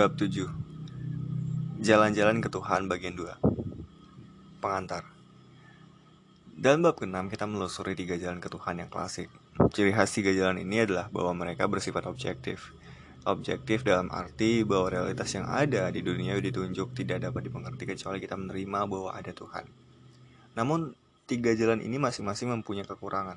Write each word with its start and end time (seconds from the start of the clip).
Bab 0.00 0.16
7 0.16 0.48
Jalan-jalan 1.84 2.40
ke 2.40 2.48
Tuhan 2.48 2.88
bagian 2.88 3.12
2 3.12 3.36
Pengantar. 4.64 5.04
Dalam 6.56 6.80
bab 6.88 6.96
ke-6 6.96 7.28
kita 7.28 7.44
melusuri 7.44 7.92
tiga 7.92 8.16
jalan 8.16 8.40
ke 8.40 8.48
Tuhan 8.48 8.80
yang 8.80 8.88
klasik. 8.88 9.28
Ciri 9.76 9.92
khas 9.92 10.08
tiga 10.16 10.32
jalan 10.32 10.56
ini 10.64 10.88
adalah 10.88 11.12
bahwa 11.12 11.44
mereka 11.44 11.68
bersifat 11.68 12.08
objektif. 12.08 12.72
Objektif 13.28 13.84
dalam 13.84 14.08
arti 14.08 14.64
bahwa 14.64 14.88
realitas 14.88 15.36
yang 15.36 15.44
ada 15.44 15.92
di 15.92 16.00
dunia 16.00 16.32
ditunjuk 16.40 16.96
tidak 16.96 17.28
dapat 17.28 17.52
dimengerti 17.52 17.84
kecuali 17.84 18.24
kita 18.24 18.40
menerima 18.40 18.88
bahwa 18.88 19.12
ada 19.12 19.36
Tuhan. 19.36 19.68
Namun 20.56 20.96
tiga 21.28 21.52
jalan 21.52 21.84
ini 21.84 22.00
masing-masing 22.00 22.48
mempunyai 22.48 22.88
kekurangan. 22.88 23.36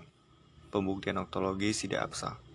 Pembuktian 0.72 1.20
ontologis 1.20 1.84
tidak 1.84 2.08
absah 2.08 2.52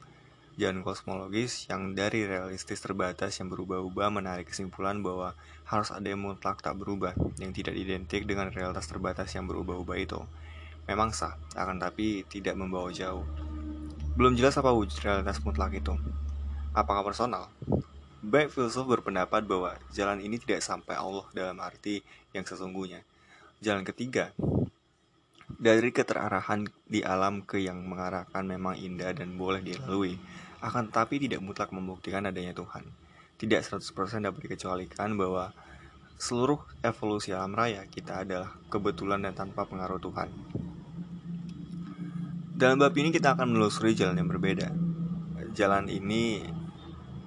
jalan 0.58 0.82
kosmologis 0.82 1.70
yang 1.70 1.94
dari 1.94 2.26
realistis 2.26 2.82
terbatas 2.82 3.38
yang 3.38 3.46
berubah-ubah 3.46 4.10
menarik 4.10 4.50
kesimpulan 4.50 4.98
bahwa 4.98 5.38
harus 5.70 5.94
ada 5.94 6.10
yang 6.10 6.18
mutlak 6.18 6.58
tak 6.58 6.74
berubah 6.74 7.14
yang 7.38 7.54
tidak 7.54 7.78
identik 7.78 8.26
dengan 8.26 8.50
realitas 8.50 8.90
terbatas 8.90 9.30
yang 9.38 9.46
berubah-ubah 9.46 9.94
itu. 9.94 10.18
Memang 10.90 11.14
sah, 11.14 11.38
akan 11.54 11.78
tapi 11.78 12.26
tidak 12.26 12.58
membawa 12.58 12.90
jauh. 12.90 13.22
Belum 14.18 14.34
jelas 14.34 14.58
apa 14.58 14.74
wujud 14.74 14.98
realitas 14.98 15.38
mutlak 15.46 15.78
itu. 15.78 15.94
Apakah 16.74 17.06
personal? 17.06 17.46
Baik 18.18 18.50
filsuf 18.50 18.82
berpendapat 18.82 19.46
bahwa 19.46 19.78
jalan 19.94 20.18
ini 20.18 20.42
tidak 20.42 20.66
sampai 20.66 20.98
Allah 20.98 21.22
dalam 21.30 21.54
arti 21.62 22.02
yang 22.34 22.42
sesungguhnya. 22.42 23.06
Jalan 23.62 23.86
ketiga, 23.86 24.34
dari 25.58 25.94
keterarahan 25.94 26.66
di 26.86 27.06
alam 27.06 27.46
ke 27.46 27.62
yang 27.62 27.78
mengarahkan 27.86 28.42
memang 28.42 28.74
indah 28.74 29.14
dan 29.14 29.38
boleh 29.38 29.62
dilalui 29.62 30.18
akan 30.58 30.90
tetapi 30.90 31.22
tidak 31.22 31.40
mutlak 31.42 31.70
membuktikan 31.70 32.26
adanya 32.26 32.50
Tuhan. 32.54 32.82
Tidak 33.38 33.60
100% 33.62 34.26
dapat 34.26 34.40
dikecualikan 34.50 35.14
bahwa 35.14 35.54
seluruh 36.18 36.58
evolusi 36.82 37.30
alam 37.30 37.54
raya 37.54 37.86
kita 37.86 38.26
adalah 38.26 38.50
kebetulan 38.66 39.22
dan 39.22 39.38
tanpa 39.38 39.62
pengaruh 39.62 40.02
Tuhan. 40.02 40.28
Dalam 42.58 42.82
bab 42.82 42.90
ini 42.98 43.14
kita 43.14 43.38
akan 43.38 43.54
menelusuri 43.54 43.94
jalan 43.94 44.18
yang 44.18 44.26
berbeda. 44.26 44.74
Jalan 45.54 45.86
ini 45.86 46.42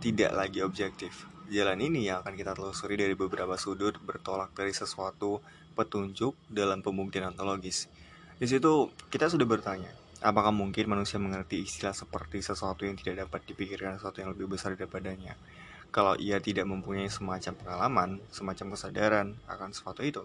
tidak 0.04 0.36
lagi 0.36 0.60
objektif. 0.60 1.32
Jalan 1.48 1.80
ini 1.80 2.12
yang 2.12 2.20
akan 2.20 2.36
kita 2.36 2.52
telusuri 2.52 3.00
dari 3.00 3.16
beberapa 3.16 3.56
sudut 3.56 3.96
bertolak 4.04 4.52
dari 4.52 4.76
sesuatu 4.76 5.40
petunjuk 5.72 6.36
dalam 6.52 6.84
pembuktian 6.84 7.32
ontologis. 7.32 7.88
Di 8.36 8.44
situ 8.44 8.92
kita 9.08 9.32
sudah 9.32 9.48
bertanya, 9.48 10.01
Apakah 10.22 10.54
mungkin 10.54 10.86
manusia 10.86 11.18
mengerti 11.18 11.66
istilah 11.66 11.98
seperti 11.98 12.46
sesuatu 12.46 12.86
yang 12.86 12.94
tidak 12.94 13.26
dapat 13.26 13.42
dipikirkan 13.42 13.98
sesuatu 13.98 14.22
yang 14.22 14.30
lebih 14.38 14.54
besar 14.54 14.78
daripadanya? 14.78 15.34
Kalau 15.90 16.14
ia 16.14 16.38
tidak 16.38 16.70
mempunyai 16.70 17.10
semacam 17.10 17.58
pengalaman, 17.58 18.10
semacam 18.30 18.78
kesadaran 18.78 19.28
akan 19.50 19.74
sesuatu 19.74 20.06
itu. 20.06 20.22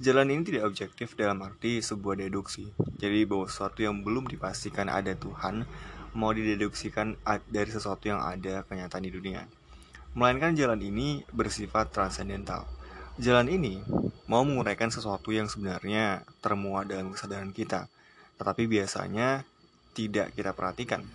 Jalan 0.00 0.32
ini 0.32 0.48
tidak 0.48 0.64
objektif 0.64 1.12
dalam 1.12 1.44
arti 1.44 1.84
sebuah 1.84 2.24
deduksi. 2.24 2.72
Jadi 2.96 3.28
bahwa 3.28 3.44
sesuatu 3.52 3.84
yang 3.84 4.00
belum 4.00 4.32
dipastikan 4.32 4.88
ada 4.88 5.12
Tuhan 5.12 5.68
mau 6.16 6.32
dideduksikan 6.32 7.20
dari 7.52 7.68
sesuatu 7.68 8.08
yang 8.08 8.24
ada 8.24 8.64
kenyataan 8.64 9.04
di 9.04 9.12
dunia. 9.12 9.44
Melainkan 10.16 10.56
jalan 10.56 10.80
ini 10.80 11.20
bersifat 11.36 11.92
transendental. 11.92 12.64
Jalan 13.20 13.52
ini 13.52 13.84
mau 14.24 14.40
menguraikan 14.40 14.88
sesuatu 14.88 15.36
yang 15.36 15.52
sebenarnya 15.52 16.24
termuat 16.40 16.88
dalam 16.88 17.12
kesadaran 17.12 17.52
kita 17.52 17.92
tetapi 18.42 18.66
biasanya 18.66 19.46
tidak 19.94 20.34
kita 20.34 20.50
perhatikan. 20.50 21.06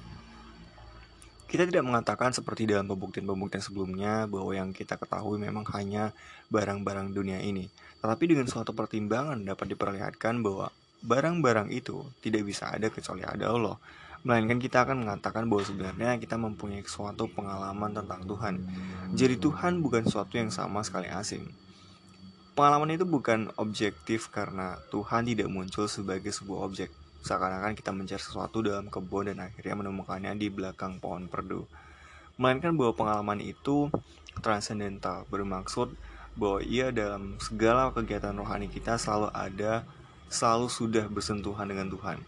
Kita 1.47 1.63
tidak 1.63 1.83
mengatakan 1.83 2.31
seperti 2.31 2.67
dalam 2.67 2.87
pembuktian-pembuktian 2.91 3.63
sebelumnya 3.63 4.27
bahwa 4.27 4.51
yang 4.51 4.71
kita 4.71 4.95
ketahui 4.99 5.39
memang 5.39 5.63
hanya 5.75 6.15
barang-barang 6.51 7.11
dunia 7.11 7.43
ini. 7.43 7.67
Tetapi 7.99 8.23
dengan 8.31 8.47
suatu 8.47 8.71
pertimbangan 8.71 9.43
dapat 9.43 9.75
diperlihatkan 9.75 10.43
bahwa 10.43 10.71
barang-barang 11.03 11.71
itu 11.71 12.03
tidak 12.19 12.47
bisa 12.47 12.71
ada 12.71 12.91
kecuali 12.91 13.23
ada 13.23 13.51
Allah. 13.51 13.75
Melainkan 14.27 14.59
kita 14.59 14.83
akan 14.83 15.07
mengatakan 15.07 15.47
bahwa 15.47 15.63
sebenarnya 15.63 16.19
kita 16.19 16.35
mempunyai 16.35 16.83
suatu 16.83 17.31
pengalaman 17.31 17.95
tentang 17.95 18.27
Tuhan. 18.27 18.55
Jadi 19.15 19.39
Tuhan 19.39 19.79
bukan 19.79 20.03
sesuatu 20.03 20.35
yang 20.35 20.51
sama 20.51 20.83
sekali 20.83 21.07
asing. 21.07 21.47
Pengalaman 22.59 22.91
itu 22.91 23.07
bukan 23.07 23.53
objektif 23.55 24.33
karena 24.33 24.81
Tuhan 24.89 25.29
tidak 25.29 25.47
muncul 25.47 25.85
sebagai 25.85 26.33
sebuah 26.33 26.65
objek, 26.65 26.89
Seakan-akan 27.27 27.75
kita 27.75 27.91
mencari 27.91 28.23
sesuatu 28.23 28.63
dalam 28.63 28.87
kebun 28.87 29.27
dan 29.27 29.43
akhirnya 29.43 29.75
menemukannya 29.75 30.31
di 30.39 30.47
belakang 30.47 31.03
pohon 31.03 31.27
perdu. 31.27 31.67
Melainkan 32.39 32.71
bahwa 32.79 32.95
pengalaman 32.95 33.43
itu 33.43 33.91
transendental, 34.39 35.27
bermaksud 35.27 35.91
bahwa 36.39 36.63
ia 36.63 36.87
dalam 36.95 37.35
segala 37.43 37.91
kegiatan 37.91 38.31
rohani 38.31 38.71
kita 38.71 38.95
selalu 38.95 39.27
ada, 39.35 39.83
selalu 40.31 40.71
sudah 40.71 41.03
bersentuhan 41.11 41.67
dengan 41.67 41.91
Tuhan. 41.91 42.23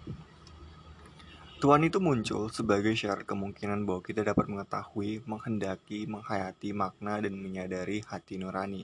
Tuhan 1.63 1.87
itu 1.87 2.03
muncul 2.03 2.51
sebagai 2.51 2.91
syarat 2.91 3.23
kemungkinan 3.23 3.87
bahwa 3.87 4.03
kita 4.03 4.27
dapat 4.27 4.51
mengetahui, 4.51 5.23
menghendaki, 5.23 6.07
menghayati 6.11 6.75
makna 6.75 7.23
dan 7.23 7.39
menyadari 7.39 8.03
hati 8.03 8.35
nurani. 8.35 8.83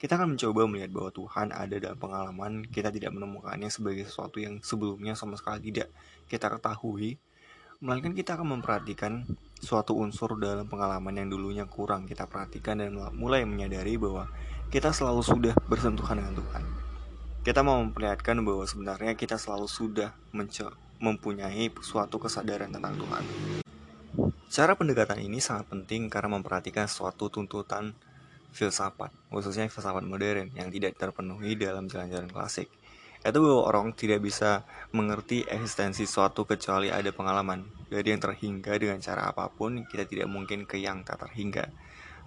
Kita 0.00 0.16
akan 0.16 0.32
mencoba 0.32 0.64
melihat 0.64 0.96
bahwa 0.96 1.12
Tuhan 1.12 1.52
ada 1.52 1.76
dalam 1.76 2.00
pengalaman, 2.00 2.64
kita 2.64 2.88
tidak 2.88 3.12
menemukannya 3.12 3.68
sebagai 3.68 4.08
sesuatu 4.08 4.40
yang 4.40 4.56
sebelumnya 4.64 5.12
sama 5.12 5.36
sekali 5.36 5.68
tidak 5.68 5.92
kita 6.24 6.48
ketahui, 6.48 7.20
melainkan 7.84 8.16
kita 8.16 8.40
akan 8.40 8.56
memperhatikan 8.56 9.28
suatu 9.60 9.92
unsur 10.00 10.40
dalam 10.40 10.64
pengalaman 10.72 11.20
yang 11.20 11.28
dulunya 11.28 11.68
kurang 11.68 12.08
kita 12.08 12.24
perhatikan 12.24 12.80
dan 12.80 12.96
mulai 13.12 13.44
menyadari 13.44 14.00
bahwa 14.00 14.24
kita 14.72 14.88
selalu 14.88 15.20
sudah 15.20 15.52
bersentuhan 15.68 16.16
dengan 16.16 16.32
Tuhan. 16.32 16.64
Kita 17.44 17.60
mau 17.60 17.76
memperlihatkan 17.84 18.40
bahwa 18.40 18.64
sebenarnya 18.64 19.12
kita 19.20 19.36
selalu 19.36 19.68
sudah 19.68 20.16
mempunyai 20.96 21.68
suatu 21.84 22.16
kesadaran 22.16 22.72
tentang 22.72 22.96
Tuhan. 22.96 23.24
Cara 24.48 24.72
pendekatan 24.72 25.20
ini 25.20 25.44
sangat 25.44 25.68
penting 25.68 26.08
karena 26.08 26.40
memperhatikan 26.40 26.88
suatu 26.88 27.28
tuntutan 27.28 27.92
filsafat, 28.50 29.10
khususnya 29.30 29.70
filsafat 29.70 30.04
modern 30.06 30.50
yang 30.54 30.68
tidak 30.70 30.98
terpenuhi 30.98 31.56
dalam 31.56 31.86
jalan-jalan 31.86 32.30
klasik. 32.30 32.68
Itu 33.20 33.44
bahwa 33.44 33.68
orang 33.68 33.92
tidak 33.92 34.24
bisa 34.24 34.64
mengerti 34.96 35.44
eksistensi 35.44 36.08
suatu 36.08 36.48
kecuali 36.48 36.88
ada 36.88 37.12
pengalaman. 37.12 37.68
Dari 37.92 38.16
yang 38.16 38.22
terhingga 38.22 38.72
dengan 38.80 38.96
cara 39.04 39.28
apa 39.28 39.52
pun, 39.52 39.84
kita 39.84 40.08
tidak 40.08 40.28
mungkin 40.30 40.64
ke 40.64 40.80
yang 40.80 41.04
tak 41.04 41.20
terhingga. 41.28 41.68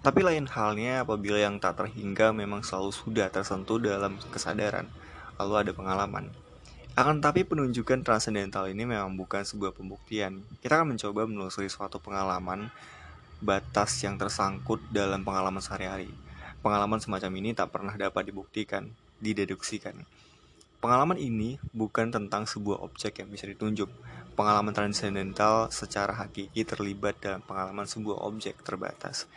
Tapi 0.04 0.20
lain 0.20 0.46
halnya 0.46 1.02
apabila 1.02 1.40
yang 1.40 1.58
tak 1.58 1.80
terhingga 1.80 2.30
memang 2.30 2.62
selalu 2.62 2.94
sudah 2.94 3.26
tersentuh 3.32 3.80
dalam 3.80 4.20
kesadaran, 4.30 4.86
lalu 5.40 5.54
ada 5.66 5.72
pengalaman. 5.74 6.30
Akan 6.94 7.18
tapi 7.18 7.42
penunjukan 7.42 8.06
transendental 8.06 8.70
ini 8.70 8.86
memang 8.86 9.18
bukan 9.18 9.42
sebuah 9.42 9.74
pembuktian. 9.74 10.46
Kita 10.62 10.78
akan 10.78 10.94
mencoba 10.94 11.26
menelusuri 11.26 11.66
suatu 11.66 11.98
pengalaman 11.98 12.70
batas 13.44 14.00
yang 14.00 14.16
tersangkut 14.16 14.80
dalam 14.88 15.20
pengalaman 15.20 15.60
sehari-hari. 15.60 16.08
Pengalaman 16.64 16.96
semacam 16.96 17.28
ini 17.44 17.52
tak 17.52 17.76
pernah 17.76 17.92
dapat 17.92 18.32
dibuktikan, 18.32 18.88
dideduksikan. 19.20 20.00
Pengalaman 20.80 21.20
ini 21.20 21.60
bukan 21.76 22.08
tentang 22.08 22.48
sebuah 22.48 22.80
objek 22.80 23.20
yang 23.20 23.28
bisa 23.28 23.44
ditunjuk. 23.44 23.92
Pengalaman 24.32 24.72
transendental 24.72 25.68
secara 25.68 26.16
hakiki 26.16 26.64
terlibat 26.64 27.20
dalam 27.20 27.44
pengalaman 27.44 27.84
sebuah 27.84 28.24
objek 28.24 28.64
terbatas. 28.64 29.28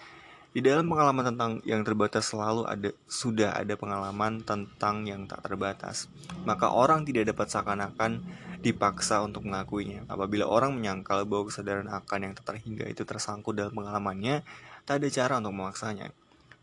Di 0.56 0.64
dalam 0.64 0.88
pengalaman 0.88 1.36
tentang 1.36 1.52
yang 1.68 1.84
terbatas 1.84 2.32
selalu 2.32 2.66
ada 2.66 2.90
sudah 3.06 3.54
ada 3.54 3.76
pengalaman 3.76 4.42
tentang 4.42 5.04
yang 5.04 5.28
tak 5.28 5.44
terbatas. 5.44 6.08
Maka 6.48 6.72
orang 6.72 7.04
tidak 7.04 7.30
dapat 7.30 7.52
seakan-akan 7.52 8.24
dipaksa 8.64 9.22
untuk 9.22 9.46
mengakuinya. 9.46 10.08
Apabila 10.10 10.50
orang 10.50 10.74
menyangkal 10.74 11.28
bahwa 11.30 11.52
kesadaran 11.52 11.92
akan 11.92 12.20
yang 12.26 12.34
tak 12.34 12.56
terhingga 12.56 12.90
itu 12.90 13.06
tersangkut 13.06 13.54
dalam 13.54 13.76
pengalamannya, 13.76 14.42
tak 14.88 15.04
ada 15.04 15.08
cara 15.12 15.38
untuk 15.38 15.54
memaksanya. 15.54 16.10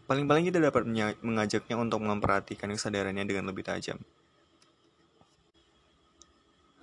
Paling-paling 0.05 0.53
kita 0.53 0.61
dapat 0.61 0.85
mengajaknya 1.25 1.77
untuk 1.81 2.05
memperhatikan 2.05 2.69
kesadarannya 2.69 3.25
dengan 3.25 3.49
lebih 3.49 3.65
tajam. 3.65 3.97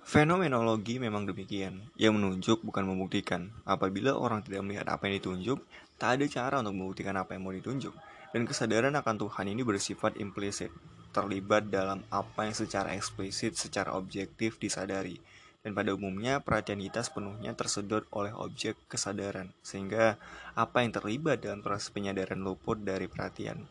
Fenomenologi 0.02 0.98
memang 0.98 1.24
demikian, 1.24 1.88
yang 1.96 2.18
menunjuk 2.18 2.60
bukan 2.60 2.84
membuktikan. 2.84 3.48
Apabila 3.64 4.12
orang 4.12 4.44
tidak 4.44 4.60
melihat 4.66 4.90
apa 4.90 5.08
yang 5.08 5.22
ditunjuk, 5.22 5.62
tak 6.02 6.18
ada 6.18 6.26
cara 6.26 6.58
untuk 6.58 6.74
membuktikan 6.74 7.14
apa 7.14 7.38
yang 7.38 7.46
mau 7.46 7.54
ditunjuk. 7.54 7.94
Dan 8.34 8.42
kesadaran 8.42 8.90
akan 8.98 9.22
Tuhan 9.22 9.46
ini 9.54 9.62
bersifat 9.62 10.18
implisit, 10.18 10.74
terlibat 11.14 11.70
dalam 11.70 12.02
apa 12.10 12.50
yang 12.50 12.58
secara 12.58 12.90
eksplisit, 12.98 13.54
secara 13.54 13.94
objektif 13.94 14.58
disadari. 14.58 15.22
Dan 15.62 15.78
pada 15.78 15.94
umumnya 15.94 16.42
perhatian 16.42 16.82
kita 16.82 17.06
sepenuhnya 17.06 17.54
tersedot 17.54 18.02
oleh 18.10 18.34
objek 18.34 18.74
kesadaran, 18.90 19.54
sehingga 19.62 20.18
apa 20.58 20.82
yang 20.82 20.90
terlibat 20.90 21.38
dalam 21.38 21.62
proses 21.62 21.94
penyadaran 21.94 22.42
luput 22.42 22.82
dari 22.82 23.06
perhatian. 23.06 23.62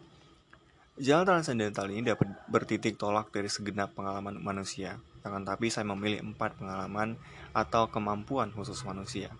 Jalan 0.95 1.27
transendental 1.27 1.91
ini 1.91 2.15
dapat 2.15 2.31
bertitik 2.47 2.95
tolak 2.95 3.27
dari 3.35 3.51
segenap 3.51 3.91
pengalaman 3.91 4.39
manusia, 4.39 5.03
akan 5.27 5.43
tapi 5.43 5.67
saya 5.67 5.83
memilih 5.83 6.23
empat 6.31 6.55
pengalaman 6.55 7.19
atau 7.51 7.91
kemampuan 7.91 8.55
khusus 8.55 8.79
manusia. 8.87 9.35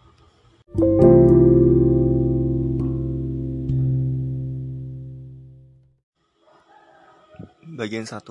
Bagian 7.71 8.03
1. 8.03 8.27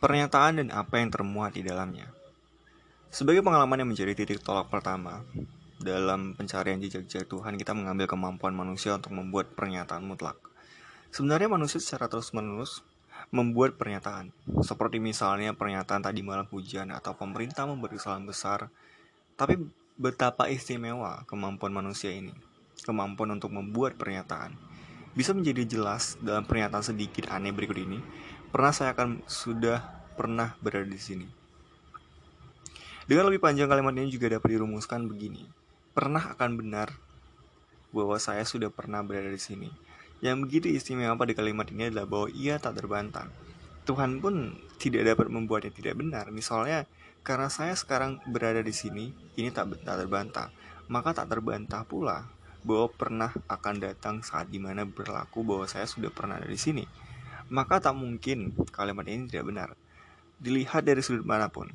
Pernyataan 0.00 0.56
dan 0.56 0.72
apa 0.72 0.96
yang 0.96 1.12
termuat 1.12 1.52
di 1.52 1.60
dalamnya. 1.60 2.08
Sebagai 3.12 3.44
pengalaman 3.44 3.84
yang 3.84 3.92
menjadi 3.92 4.16
titik 4.16 4.40
tolak 4.40 4.72
pertama, 4.72 5.20
dalam 5.76 6.32
pencarian 6.32 6.80
jejak-jejak 6.80 7.28
Tuhan 7.28 7.60
kita 7.60 7.76
mengambil 7.76 8.08
kemampuan 8.08 8.56
manusia 8.56 8.96
untuk 8.96 9.12
membuat 9.12 9.52
pernyataan 9.52 10.00
mutlak. 10.08 10.40
Sebenarnya 11.12 11.52
manusia 11.52 11.76
secara 11.76 12.08
terus-menerus 12.08 12.80
membuat 13.28 13.76
pernyataan, 13.76 14.32
seperti 14.64 14.96
misalnya 14.96 15.52
pernyataan 15.52 16.00
tadi 16.00 16.24
malam 16.24 16.48
hujan 16.48 16.88
atau 16.88 17.12
pemerintah 17.12 17.68
memberi 17.68 18.00
salam 18.00 18.24
besar. 18.24 18.72
Tapi 19.36 19.60
betapa 20.00 20.48
istimewa 20.48 21.20
kemampuan 21.28 21.76
manusia 21.76 22.08
ini, 22.08 22.32
kemampuan 22.80 23.36
untuk 23.36 23.52
membuat 23.52 24.00
pernyataan. 24.00 24.71
Bisa 25.12 25.36
menjadi 25.36 25.68
jelas 25.68 26.16
dalam 26.24 26.48
pernyataan 26.48 26.80
sedikit 26.80 27.28
aneh 27.28 27.52
berikut 27.52 27.76
ini. 27.76 28.00
Pernah 28.48 28.72
saya 28.72 28.96
akan 28.96 29.20
sudah 29.28 29.84
pernah 30.16 30.56
berada 30.64 30.88
di 30.88 31.00
sini. 31.00 31.28
Dengan 33.04 33.28
lebih 33.28 33.44
panjang 33.44 33.68
kalimat 33.68 33.92
ini 33.92 34.08
juga 34.08 34.32
dapat 34.32 34.56
dirumuskan 34.56 35.04
begini. 35.04 35.44
Pernah 35.92 36.32
akan 36.32 36.50
benar 36.56 36.96
bahwa 37.92 38.16
saya 38.16 38.40
sudah 38.48 38.72
pernah 38.72 39.04
berada 39.04 39.28
di 39.28 39.40
sini. 39.40 39.68
Yang 40.24 40.36
begitu 40.48 40.66
istimewa 40.72 41.12
pada 41.18 41.36
kalimat 41.36 41.68
ini 41.68 41.92
adalah 41.92 42.08
bahwa 42.08 42.32
ia 42.32 42.56
tak 42.56 42.80
terbantah. 42.80 43.28
Tuhan 43.84 44.22
pun 44.22 44.56
tidak 44.80 45.12
dapat 45.12 45.28
membuatnya 45.28 45.74
tidak 45.74 45.98
benar. 45.98 46.30
Misalnya, 46.32 46.88
karena 47.20 47.52
saya 47.52 47.74
sekarang 47.76 48.22
berada 48.30 48.64
di 48.64 48.72
sini, 48.72 49.12
ini 49.36 49.50
tak, 49.52 49.76
tak 49.82 49.98
terbantah. 50.06 50.48
Maka 50.88 51.12
tak 51.12 51.28
terbantah 51.28 51.84
pula 51.84 52.24
bahwa 52.62 52.88
pernah 52.90 53.30
akan 53.50 53.74
datang 53.82 54.22
saat 54.22 54.48
di 54.48 54.62
mana 54.62 54.86
berlaku 54.86 55.42
bahwa 55.42 55.66
saya 55.66 55.86
sudah 55.86 56.10
pernah 56.10 56.38
ada 56.38 56.48
di 56.48 56.58
sini. 56.58 56.84
Maka 57.52 57.82
tak 57.82 57.98
mungkin 57.98 58.54
kalimat 58.70 59.04
ini 59.06 59.28
tidak 59.28 59.44
benar. 59.50 59.68
Dilihat 60.40 60.86
dari 60.86 61.04
sudut 61.04 61.26
mana 61.26 61.50
pun. 61.52 61.68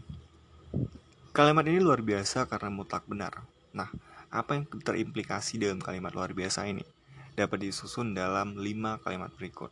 Kalimat 1.35 1.69
ini 1.69 1.77
luar 1.77 2.01
biasa 2.01 2.49
karena 2.49 2.73
mutlak 2.73 3.05
benar. 3.05 3.45
Nah, 3.75 3.93
apa 4.33 4.57
yang 4.57 4.65
terimplikasi 4.65 5.61
dalam 5.61 5.77
kalimat 5.77 6.11
luar 6.11 6.33
biasa 6.33 6.65
ini? 6.65 6.83
Dapat 7.37 7.69
disusun 7.69 8.17
dalam 8.17 8.57
lima 8.57 8.97
kalimat 9.05 9.29
berikut. 9.37 9.69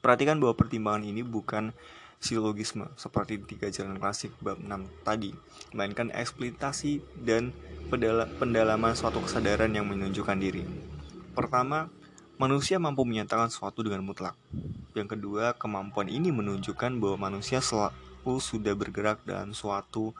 Perhatikan 0.00 0.40
bahwa 0.40 0.56
pertimbangan 0.56 1.04
ini 1.04 1.20
bukan 1.20 1.76
silogisme 2.18 2.90
seperti 2.98 3.38
tiga 3.46 3.70
jalan 3.70 3.96
klasik 3.98 4.34
bab 4.42 4.58
6 4.58 4.68
tadi, 5.06 5.30
melainkan 5.70 6.10
eksploitasi 6.10 7.00
dan 7.22 7.54
pendalaman 8.42 8.92
suatu 8.92 9.22
kesadaran 9.22 9.70
yang 9.72 9.86
menunjukkan 9.86 10.36
diri. 10.36 10.66
Pertama, 11.32 11.88
manusia 12.36 12.76
mampu 12.82 13.06
menyatakan 13.06 13.48
sesuatu 13.48 13.86
dengan 13.86 14.02
mutlak. 14.02 14.34
Yang 14.98 15.14
kedua, 15.14 15.54
kemampuan 15.54 16.10
ini 16.10 16.34
menunjukkan 16.34 16.98
bahwa 16.98 17.30
manusia 17.30 17.62
selalu 17.62 18.42
sudah 18.42 18.74
bergerak 18.74 19.22
dalam 19.22 19.54
suatu 19.54 20.10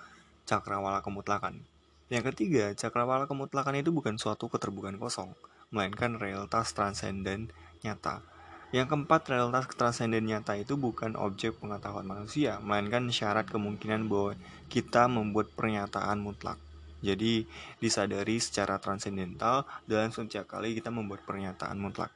cakrawala 0.46 1.02
kemutlakan. 1.02 1.60
Yang 2.08 2.32
ketiga, 2.32 2.72
cakrawala 2.72 3.28
kemutlakan 3.28 3.84
itu 3.84 3.92
bukan 3.92 4.16
suatu 4.16 4.48
keterbukaan 4.48 4.96
kosong, 4.96 5.34
melainkan 5.74 6.16
realitas 6.16 6.72
transenden 6.72 7.52
nyata. 7.84 8.24
Yang 8.68 8.92
keempat, 8.92 9.32
realitas 9.32 9.72
transenden 9.72 10.28
nyata 10.28 10.52
itu 10.52 10.76
bukan 10.76 11.16
objek 11.16 11.56
pengetahuan 11.56 12.04
manusia, 12.04 12.60
melainkan 12.60 13.08
syarat 13.08 13.48
kemungkinan 13.48 14.04
bahwa 14.12 14.36
kita 14.68 15.08
membuat 15.08 15.48
pernyataan 15.56 16.20
mutlak. 16.20 16.60
Jadi 17.00 17.48
disadari 17.80 18.36
secara 18.42 18.76
transendental 18.76 19.64
dalam 19.88 20.12
setiap 20.12 20.44
kali 20.50 20.76
kita 20.76 20.92
membuat 20.92 21.24
pernyataan 21.24 21.80
mutlak. 21.80 22.12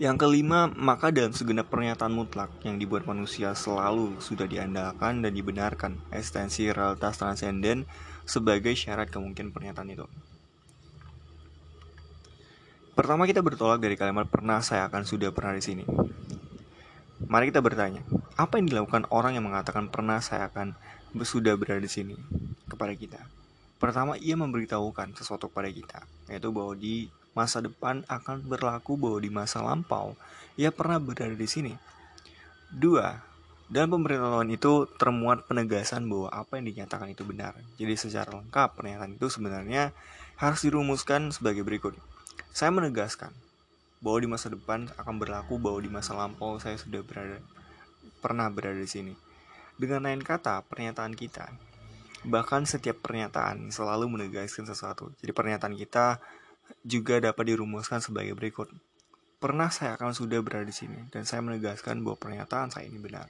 Yang 0.00 0.16
kelima, 0.16 0.70
maka 0.78 1.12
dalam 1.12 1.34
segenap 1.34 1.68
pernyataan 1.68 2.14
mutlak 2.14 2.48
yang 2.64 2.80
dibuat 2.80 3.04
manusia 3.04 3.52
selalu 3.52 4.16
sudah 4.16 4.48
diandalkan 4.48 5.20
dan 5.20 5.32
dibenarkan 5.36 6.00
eksistensi 6.08 6.72
realitas 6.72 7.20
transenden 7.20 7.84
sebagai 8.24 8.72
syarat 8.72 9.12
kemungkinan 9.12 9.52
pernyataan 9.52 9.92
itu. 9.92 10.06
Pertama 13.00 13.24
kita 13.24 13.40
bertolak 13.40 13.80
dari 13.80 13.96
kalimat 13.96 14.28
pernah 14.28 14.60
saya 14.60 14.84
akan 14.92 15.08
sudah 15.08 15.32
pernah 15.32 15.56
di 15.56 15.64
sini. 15.64 15.88
Mari 17.32 17.48
kita 17.48 17.64
bertanya, 17.64 18.04
apa 18.36 18.60
yang 18.60 18.68
dilakukan 18.68 19.08
orang 19.08 19.40
yang 19.40 19.48
mengatakan 19.48 19.88
pernah 19.88 20.20
saya 20.20 20.52
akan 20.52 20.76
sudah 21.24 21.56
berada 21.56 21.80
di 21.80 21.88
sini 21.88 22.12
kepada 22.68 22.92
kita. 22.92 23.24
Pertama, 23.80 24.20
ia 24.20 24.36
memberitahukan 24.36 25.16
sesuatu 25.16 25.48
kepada 25.48 25.72
kita, 25.72 26.04
yaitu 26.28 26.52
bahwa 26.52 26.76
di 26.76 27.08
masa 27.32 27.64
depan 27.64 28.04
akan 28.04 28.44
berlaku 28.44 29.00
bahwa 29.00 29.16
di 29.16 29.32
masa 29.32 29.64
lampau 29.64 30.12
ia 30.60 30.68
pernah 30.68 31.00
berada 31.00 31.32
di 31.32 31.48
sini. 31.48 31.72
Dua, 32.68 33.16
dalam 33.72 33.96
pemberitahuan 33.96 34.52
itu 34.52 34.84
termuat 35.00 35.48
penegasan 35.48 36.04
bahwa 36.04 36.28
apa 36.36 36.60
yang 36.60 36.68
dinyatakan 36.68 37.08
itu 37.08 37.24
benar. 37.24 37.56
Jadi 37.80 37.96
secara 37.96 38.28
lengkap 38.28 38.76
pernyataan 38.76 39.16
itu 39.16 39.32
sebenarnya 39.32 39.96
harus 40.36 40.60
dirumuskan 40.60 41.32
sebagai 41.32 41.64
berikut. 41.64 41.96
Saya 42.50 42.72
menegaskan 42.72 43.32
bahwa 44.00 44.18
di 44.20 44.28
masa 44.28 44.48
depan 44.48 44.88
akan 44.96 45.14
berlaku 45.20 45.60
bahwa 45.60 45.78
di 45.80 45.90
masa 45.92 46.16
lampau 46.16 46.56
saya 46.56 46.80
sudah 46.80 47.04
berada 47.04 47.38
pernah 48.20 48.48
berada 48.48 48.80
di 48.80 48.88
sini. 48.88 49.14
Dengan 49.80 50.04
lain 50.04 50.20
kata, 50.20 50.60
pernyataan 50.68 51.16
kita, 51.16 51.48
bahkan 52.28 52.68
setiap 52.68 53.00
pernyataan 53.00 53.72
selalu 53.72 54.12
menegaskan 54.12 54.68
sesuatu. 54.68 55.08
Jadi 55.24 55.32
pernyataan 55.32 55.72
kita 55.72 56.20
juga 56.84 57.16
dapat 57.20 57.56
dirumuskan 57.56 58.04
sebagai 58.04 58.36
berikut. 58.36 58.68
Pernah 59.40 59.72
saya 59.72 59.96
akan 59.96 60.12
sudah 60.12 60.44
berada 60.44 60.68
di 60.68 60.76
sini, 60.76 61.08
dan 61.08 61.24
saya 61.24 61.40
menegaskan 61.40 62.04
bahwa 62.04 62.20
pernyataan 62.20 62.68
saya 62.68 62.84
ini 62.84 63.00
benar. 63.00 63.24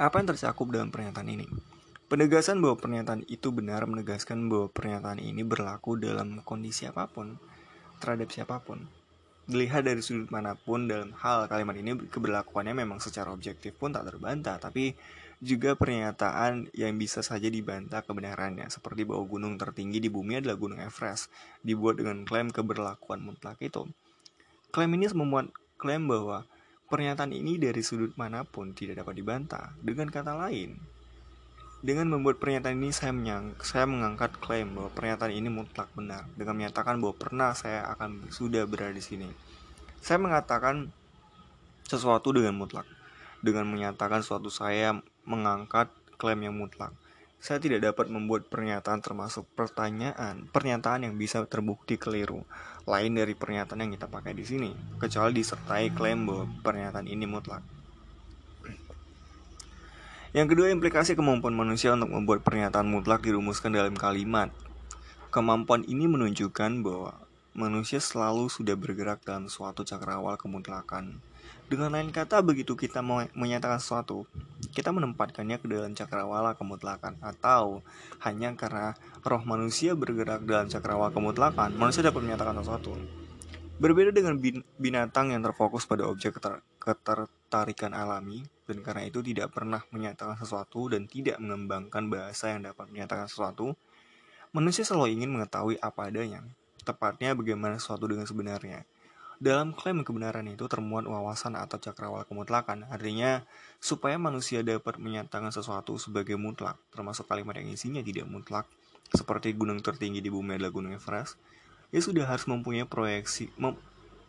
Apa 0.00 0.24
yang 0.24 0.32
tercakup 0.32 0.72
dalam 0.72 0.88
pernyataan 0.88 1.28
ini? 1.28 1.44
Penegasan 2.04 2.60
bahwa 2.60 2.76
pernyataan 2.76 3.24
itu 3.32 3.48
benar 3.48 3.88
menegaskan 3.88 4.52
bahwa 4.52 4.68
pernyataan 4.68 5.24
ini 5.24 5.40
berlaku 5.40 5.96
dalam 5.96 6.44
kondisi 6.44 6.84
apa 6.84 7.08
pun, 7.08 7.40
terhadap 7.96 8.28
siapa 8.28 8.60
pun. 8.60 8.84
Dilihat 9.48 9.88
dari 9.88 10.04
sudut 10.04 10.28
mana 10.28 10.52
pun 10.52 10.84
dalam 10.84 11.16
hal 11.16 11.48
kalimat 11.48 11.72
ini 11.80 11.96
keberlakuannya 12.12 12.76
memang 12.76 13.00
secara 13.00 13.32
objektif 13.32 13.72
pun 13.80 13.92
tak 13.96 14.04
terbantah 14.04 14.60
tapi 14.60 14.92
juga 15.40 15.76
pernyataan 15.76 16.68
yang 16.76 16.92
bisa 17.00 17.24
saja 17.24 17.48
dibantah 17.48 18.04
kebenarannya. 18.04 18.68
Seperti 18.68 19.08
bahwa 19.08 19.24
gunung 19.24 19.56
tertinggi 19.56 19.96
di 19.96 20.12
bumi 20.12 20.44
adalah 20.44 20.60
gunung 20.60 20.84
Everest 20.84 21.32
dibuat 21.64 22.04
dengan 22.04 22.28
klaim 22.28 22.52
keberlakuan 22.52 23.24
mutlak 23.24 23.56
itu. 23.64 23.88
Klaim 24.68 24.92
ini 24.92 25.08
memuat 25.08 25.48
klaim 25.80 26.04
bahwa 26.04 26.44
pernyataan 26.92 27.32
ini 27.32 27.56
dari 27.56 27.80
sudut 27.80 28.12
mana 28.20 28.44
pun 28.44 28.76
tidak 28.76 29.00
dapat 29.00 29.24
dibantah 29.24 29.72
dengan 29.80 30.12
kata 30.12 30.36
lain 30.36 30.93
dengan 31.84 32.08
membuat 32.08 32.40
pernyataan 32.40 32.80
ini, 32.80 32.96
saya, 32.96 33.12
menyang, 33.12 33.52
saya 33.60 33.84
mengangkat 33.84 34.40
klaim 34.40 34.72
bahwa 34.72 34.88
pernyataan 34.96 35.36
ini 35.36 35.52
mutlak 35.52 35.92
benar 35.92 36.24
dengan 36.32 36.56
menyatakan 36.56 36.96
bahwa 36.96 37.12
pernah 37.12 37.52
saya 37.52 37.84
akan 37.92 38.32
sudah 38.32 38.64
berada 38.64 38.96
di 38.96 39.04
sini. 39.04 39.28
Saya 40.00 40.16
mengatakan 40.16 40.88
sesuatu 41.84 42.32
dengan 42.32 42.56
mutlak. 42.56 42.88
Dengan 43.44 43.68
menyatakan 43.68 44.24
suatu 44.24 44.48
saya 44.48 44.96
mengangkat 45.28 45.92
klaim 46.16 46.40
yang 46.40 46.56
mutlak. 46.56 46.96
Saya 47.36 47.60
tidak 47.60 47.84
dapat 47.84 48.08
membuat 48.08 48.48
pernyataan 48.48 49.04
termasuk 49.04 49.44
pertanyaan, 49.52 50.48
pernyataan 50.48 51.04
yang 51.04 51.20
bisa 51.20 51.44
terbukti 51.44 52.00
keliru, 52.00 52.48
lain 52.88 53.12
dari 53.12 53.36
pernyataan 53.36 53.84
yang 53.84 53.92
kita 53.92 54.08
pakai 54.08 54.32
di 54.32 54.48
sini, 54.48 54.72
kecuali 54.96 55.36
disertai 55.36 55.92
klaim 55.92 56.24
bahwa 56.24 56.48
pernyataan 56.64 57.04
ini 57.04 57.28
mutlak. 57.28 57.73
Yang 60.34 60.58
kedua, 60.58 60.74
implikasi 60.74 61.14
kemampuan 61.14 61.54
manusia 61.54 61.94
untuk 61.94 62.10
membuat 62.10 62.42
pernyataan 62.42 62.90
mutlak 62.90 63.22
dirumuskan 63.22 63.70
dalam 63.70 63.94
kalimat. 63.94 64.50
Kemampuan 65.30 65.86
ini 65.86 66.10
menunjukkan 66.10 66.82
bahwa 66.82 67.14
manusia 67.54 68.02
selalu 68.02 68.50
sudah 68.50 68.74
bergerak 68.74 69.22
dalam 69.22 69.46
suatu 69.46 69.86
cakrawala 69.86 70.34
kemutlakan. 70.34 71.22
Dengan 71.70 71.94
lain 71.94 72.10
kata, 72.10 72.42
begitu 72.42 72.74
kita 72.74 72.98
menyatakan 73.30 73.78
sesuatu, 73.78 74.26
kita 74.74 74.90
menempatkannya 74.90 75.62
ke 75.62 75.70
dalam 75.70 75.94
cakrawala 75.94 76.58
kemutlakan 76.58 77.14
atau 77.22 77.86
hanya 78.26 78.58
karena 78.58 78.98
roh 79.22 79.42
manusia 79.46 79.94
bergerak 79.94 80.42
dalam 80.42 80.66
cakrawala 80.66 81.14
kemutlakan, 81.14 81.78
manusia 81.78 82.02
dapat 82.02 82.26
menyatakan 82.26 82.58
sesuatu. 82.58 82.98
Berbeda 83.74 84.14
dengan 84.14 84.38
binatang 84.78 85.34
yang 85.34 85.42
terfokus 85.42 85.82
pada 85.82 86.06
objek 86.06 86.38
ketertarikan 86.78 87.90
alami, 87.90 88.46
dan 88.70 88.78
karena 88.86 89.02
itu 89.10 89.18
tidak 89.18 89.50
pernah 89.50 89.82
menyatakan 89.90 90.38
sesuatu 90.38 90.86
dan 90.86 91.10
tidak 91.10 91.42
mengembangkan 91.42 92.06
bahasa 92.06 92.54
yang 92.54 92.62
dapat 92.62 92.86
menyatakan 92.94 93.26
sesuatu, 93.26 93.74
manusia 94.54 94.86
selalu 94.86 95.18
ingin 95.18 95.34
mengetahui 95.34 95.74
apa 95.82 96.06
adanya, 96.06 96.46
tepatnya 96.86 97.34
bagaimana 97.34 97.82
sesuatu 97.82 98.06
dengan 98.06 98.30
sebenarnya. 98.30 98.86
Dalam 99.42 99.74
klaim 99.74 100.06
kebenaran 100.06 100.46
itu 100.46 100.70
termuat 100.70 101.10
wawasan 101.10 101.58
atau 101.58 101.74
cakrawala 101.82 102.22
kemutlakan, 102.30 102.86
artinya 102.86 103.42
supaya 103.82 104.14
manusia 104.14 104.62
dapat 104.62 105.02
menyatakan 105.02 105.50
sesuatu 105.50 105.98
sebagai 105.98 106.38
mutlak, 106.38 106.78
termasuk 106.94 107.26
kalimat 107.26 107.58
yang 107.58 107.74
isinya 107.74 107.98
tidak 107.98 108.30
mutlak, 108.30 108.70
seperti 109.10 109.50
gunung 109.58 109.82
tertinggi 109.82 110.22
di 110.22 110.30
bumi 110.30 110.54
adalah 110.54 110.70
gunung 110.70 110.94
Everest, 110.94 111.34
ia 111.94 112.02
sudah 112.02 112.26
harus 112.26 112.50
mempunyai 112.50 112.82
proyeksi, 112.90 113.54
mem 113.54 113.78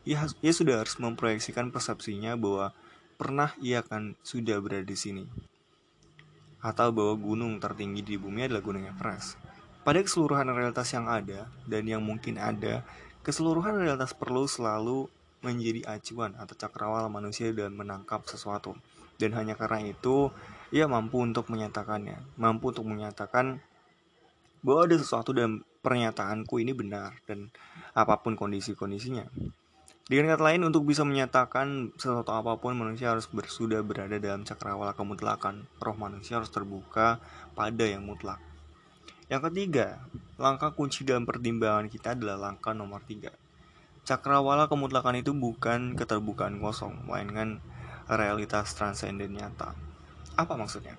ia, 0.05 0.21
ia 0.45 0.53
sudah 0.53 0.85
harus 0.85 1.01
memproyeksikan 1.01 1.73
persepsinya 1.73 2.37
bahwa 2.37 2.77
pernah 3.17 3.57
ia 3.57 3.81
akan 3.81 4.13
sudah 4.21 4.61
berada 4.61 4.85
di 4.85 4.93
sini. 4.93 5.25
Atau 6.61 6.93
bahwa 6.93 7.17
gunung 7.17 7.57
tertinggi 7.57 8.05
di 8.05 8.15
bumi 8.21 8.45
adalah 8.45 8.61
Gunung 8.61 8.85
Everest. 8.85 9.41
Pada 9.81 9.97
keseluruhan 9.97 10.49
realitas 10.53 10.93
yang 10.93 11.09
ada 11.09 11.49
dan 11.65 11.89
yang 11.89 12.05
mungkin 12.05 12.37
ada, 12.37 12.85
keseluruhan 13.25 13.81
realitas 13.81 14.13
perlu 14.13 14.45
selalu 14.45 15.09
menjadi 15.41 15.89
acuan 15.89 16.37
atau 16.37 16.53
cakrawala 16.53 17.09
manusia 17.09 17.49
dan 17.49 17.73
menangkap 17.73 18.25
sesuatu. 18.29 18.77
Dan 19.17 19.33
hanya 19.33 19.57
karena 19.57 19.89
itu, 19.89 20.29
ia 20.69 20.85
mampu 20.85 21.21
untuk 21.21 21.49
menyatakannya, 21.49 22.17
mampu 22.37 22.73
untuk 22.73 22.85
menyatakan 22.85 23.61
bahwa 24.65 24.89
ada 24.89 24.97
sesuatu 24.97 25.29
dalam 25.29 25.61
pernyataanku 25.85 26.57
ini 26.57 26.73
benar 26.73 27.13
dan 27.29 27.53
apa 27.93 28.17
pun 28.25 28.33
kondisi-kondisinya. 28.33 29.29
Dengan 30.05 30.37
kata 30.37 30.53
lain, 30.53 30.61
untuk 30.65 30.85
bisa 30.85 31.01
menyatakan 31.01 31.89
sesuatu 31.97 32.29
apa 32.29 32.61
pun, 32.61 32.77
manusia 32.77 33.09
harus 33.09 33.25
ber, 33.25 33.49
sudah 33.49 33.81
berada 33.81 34.21
dalam 34.21 34.45
cakrawala 34.45 34.93
kemutlakan. 34.93 35.65
Roh 35.81 35.97
manusia 35.97 36.37
harus 36.37 36.53
terbuka 36.53 37.17
pada 37.57 37.85
yang 37.85 38.05
mutlak. 38.05 38.37
Yang 39.33 39.49
ketiga, 39.49 40.05
langkah 40.37 40.77
kunci 40.77 41.01
dalam 41.09 41.25
pertimbangan 41.25 41.89
kita 41.89 42.13
adalah 42.13 42.37
langkah 42.37 42.77
nomor 42.77 43.01
tiga. 43.01 43.33
Cakrawala 44.05 44.69
kemutlakan 44.69 45.25
itu 45.25 45.33
bukan 45.33 45.97
keterbukaan 45.97 46.61
kosong, 46.61 47.09
melainkan 47.09 47.57
realitas 48.05 48.77
transenden 48.77 49.33
nyata. 49.33 49.73
Apa 50.37 50.53
maksudnya? 50.53 50.93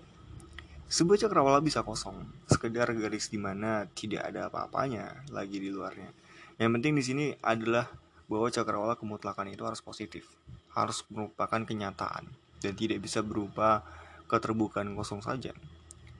Sebuah 0.87 1.19
cakrawala 1.19 1.59
bisa 1.59 1.83
kosong, 1.83 2.14
sekedar 2.47 2.87
garis 2.95 3.26
di 3.26 3.43
mana 3.43 3.90
tidak 3.90 4.31
ada 4.31 4.47
apa-apanya 4.47 5.26
lagi 5.35 5.59
di 5.59 5.75
luarnya. 5.75 6.14
Yang 6.62 6.71
penting 6.78 6.93
di 6.95 7.02
sini 7.02 7.26
adalah 7.43 7.90
bahwa 8.31 8.47
cakrawala 8.55 8.95
kemutlakan 8.95 9.50
itu 9.50 9.66
harus 9.66 9.83
positif, 9.83 10.31
harus 10.78 11.02
merupakan 11.11 11.59
kenyataan, 11.59 12.31
dan 12.62 12.73
tidak 12.78 13.02
bisa 13.02 13.19
berupa 13.19 13.83
keterbukaan 14.31 14.95
kosong 14.95 15.26
saja. 15.26 15.50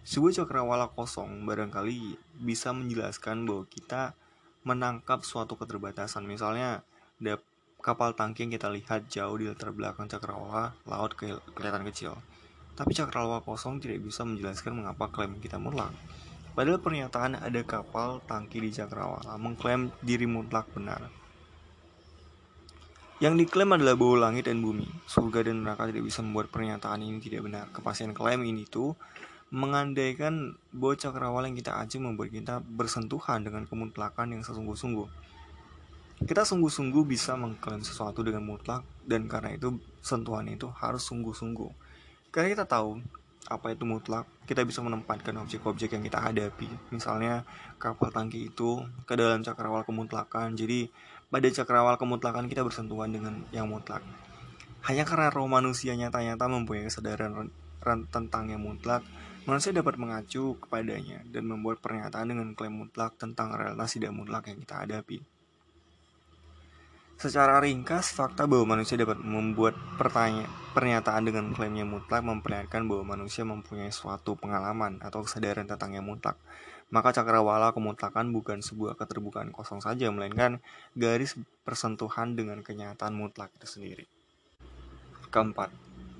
Sebuah 0.03 0.43
cakrawala 0.43 0.91
kosong 0.91 1.47
barangkali 1.47 2.19
bisa 2.43 2.75
menjelaskan 2.75 3.47
bahwa 3.47 3.71
kita 3.71 4.19
menangkap 4.67 5.23
suatu 5.23 5.55
keterbatasan. 5.55 6.27
Misalnya, 6.27 6.83
kapal 7.79 8.19
tangki 8.19 8.43
yang 8.43 8.59
kita 8.59 8.67
lihat 8.75 9.07
jauh 9.07 9.39
di 9.39 9.47
latar 9.47 9.71
belakang 9.71 10.11
cakrawala, 10.11 10.75
laut 10.91 11.15
ke 11.15 11.39
kelihatan 11.55 11.87
kecil. 11.87 12.19
Tapi 12.77 12.93
cakrawala 12.93 13.41
kosong 13.41 13.81
tidak 13.81 14.05
bisa 14.05 14.23
menjelaskan 14.23 14.85
mengapa 14.85 15.09
klaim 15.09 15.41
kita 15.41 15.57
mutlak. 15.57 15.97
Padahal 16.53 16.81
pernyataan 16.81 17.41
ada 17.41 17.61
kapal 17.65 18.21
tangki 18.29 18.61
di 18.61 18.69
cakrawala 18.73 19.41
mengklaim 19.41 19.89
diri 20.05 20.29
mutlak 20.29 20.69
benar. 20.77 21.09
Yang 23.17 23.49
diklaim 23.49 23.73
adalah 23.73 23.97
bahwa 23.97 24.29
langit 24.29 24.45
dan 24.45 24.61
bumi, 24.61 24.85
surga 25.09 25.49
dan 25.49 25.65
neraka 25.65 25.89
tidak 25.89 26.05
bisa 26.05 26.21
membuat 26.21 26.53
pernyataan 26.53 27.01
ini 27.01 27.17
tidak 27.17 27.49
benar. 27.49 27.65
Kepastian 27.73 28.13
klaim 28.13 28.45
ini 28.45 28.69
tuh 28.69 28.93
mengandaikan 29.49 30.53
bahwa 30.69 31.01
cakrawala 31.01 31.49
yang 31.49 31.57
kita 31.57 31.81
aji 31.81 31.97
membuat 31.97 32.29
kita 32.29 32.61
bersentuhan 32.61 33.41
dengan 33.41 33.65
kemutlakan 33.65 34.37
yang 34.37 34.43
sesungguh-sungguh. 34.45 35.09
Kita 36.29 36.45
sungguh-sungguh 36.45 37.05
bisa 37.09 37.41
mengklaim 37.41 37.81
sesuatu 37.81 38.21
dengan 38.21 38.45
mutlak 38.45 38.85
dan 39.09 39.25
karena 39.29 39.57
itu 39.57 39.81
sentuhan 40.05 40.45
itu 40.53 40.69
harus 40.77 41.01
sungguh-sungguh. 41.09 41.86
Karena 42.37 42.53
kita 42.53 42.69
tahu 42.69 43.01
apa 43.49 43.73
itu 43.73 43.89
mutlak, 43.89 44.29
kita 44.45 44.61
bisa 44.69 44.85
menempatkan 44.85 45.33
objek-objek 45.41 45.97
yang 45.97 46.05
kita 46.05 46.21
hadapi. 46.21 46.69
Misalnya 46.93 47.49
kapal 47.81 48.13
tangki 48.13 48.53
itu 48.53 48.85
ke 49.09 49.17
dalam 49.17 49.41
cakrawala 49.41 49.89
kemutlakan. 49.89 50.53
Jadi 50.53 50.93
pada 51.33 51.49
cakrawala 51.49 51.97
kemutlakan 51.97 52.45
kita 52.53 52.61
bersentuhan 52.61 53.09
dengan 53.09 53.41
yang 53.57 53.73
mutlak. 53.73 54.05
Hanya 54.85 55.09
karena 55.09 55.33
roh 55.33 55.49
manusia 55.49 55.97
nyata-nyata 55.97 56.45
mempunyai 56.45 56.93
kesadaran 56.93 57.49
tentang 58.13 58.53
yang 58.53 58.61
mutlak, 58.61 59.01
manusia 59.49 59.73
dapat 59.73 59.97
mengacu 59.97 60.61
kepadanya 60.61 61.25
dan 61.33 61.49
membuat 61.49 61.81
pernyataan 61.81 62.37
dengan 62.37 62.53
klaim 62.53 62.85
mutlak 62.85 63.17
tentang 63.17 63.57
realitas 63.57 63.97
tidak 63.97 64.13
mutlak 64.13 64.45
yang 64.53 64.61
kita 64.61 64.85
hadapi. 64.85 65.25
Secara 67.17 67.65
ringkas, 67.65 68.13
fakta 68.13 68.45
bahwa 68.45 68.77
manusia 68.77 69.01
dapat 69.01 69.17
membuat 69.25 69.73
pertanyaan, 69.97 70.53
pernyataan 70.77 71.25
dengan 71.25 71.49
klaim 71.57 71.73
yang 71.73 71.89
mutlak 71.89 72.21
memperlihatkan 72.21 72.85
bahwa 72.85 73.17
manusia 73.17 73.41
mempunyai 73.41 73.89
suatu 73.89 74.37
pengalaman 74.37 75.01
atau 75.01 75.25
kesadaran 75.25 75.65
tentang 75.65 75.97
yang 75.97 76.05
mutlak. 76.05 76.37
Maka 76.93 77.17
cakrawala 77.17 77.73
kemutlakan 77.73 78.37
bukan 78.37 78.61
sebuah 78.61 79.01
keterbukaan 79.01 79.49
kosong 79.49 79.81
saja, 79.81 80.13
melainkan 80.13 80.61
garis 80.93 81.41
persentuhan 81.65 82.37
dengan 82.37 82.61
kenyataan 82.61 83.17
mutlak 83.17 83.49
itu 83.57 83.65
sendiri. 83.65 84.05
Keempat, 85.33 85.73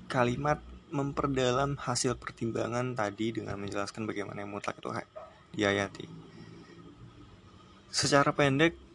kalimat 0.09 0.57
memperdalam 0.89 1.77
hasil 1.77 2.17
pertimbangan 2.17 2.97
tadi 2.97 3.37
dengan 3.37 3.61
menjelaskan 3.61 4.09
bagaimana 4.09 4.41
yang 4.41 4.49
mutlak 4.49 4.81
itu 4.81 4.89
diayati. 5.53 6.09
Secara 7.93 8.33
pendek, 8.33 8.86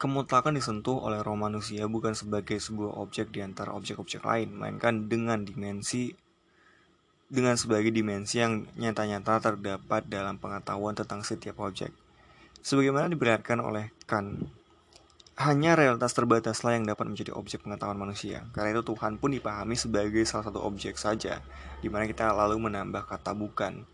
kemutlakan 0.00 0.56
disentuh 0.56 0.96
oleh 0.96 1.20
roh 1.20 1.36
manusia 1.36 1.84
bukan 1.84 2.16
sebagai 2.16 2.56
sebuah 2.56 2.96
objek 2.96 3.28
di 3.28 3.44
antara 3.44 3.76
objek-objek 3.76 4.24
lain, 4.24 4.56
melainkan 4.56 5.12
dengan 5.12 5.44
dimensi 5.44 6.16
dengan 7.30 7.54
sebagai 7.54 7.92
dimensi 7.92 8.40
yang 8.42 8.66
nyata-nyata 8.80 9.38
terdapat 9.38 10.08
dalam 10.08 10.40
pengetahuan 10.40 10.96
tentang 10.96 11.20
setiap 11.20 11.60
objek. 11.62 11.92
Sebagaimana 12.64 13.12
diperlihatkan 13.12 13.60
oleh 13.60 13.92
Kant, 14.08 14.50
hanya 15.38 15.78
realitas 15.78 16.16
terbataslah 16.16 16.74
yang 16.80 16.88
dapat 16.88 17.06
menjadi 17.06 17.36
objek 17.36 17.62
pengetahuan 17.62 17.96
manusia. 17.96 18.44
Karena 18.56 18.74
itu 18.74 18.82
Tuhan 18.82 19.20
pun 19.20 19.30
dipahami 19.30 19.78
sebagai 19.78 20.24
salah 20.26 20.48
satu 20.48 20.64
objek 20.64 20.96
saja, 20.96 21.44
di 21.84 21.88
mana 21.92 22.08
kita 22.08 22.34
lalu 22.34 22.56
menambah 22.68 23.06
kata 23.06 23.36
bukan. 23.36 23.84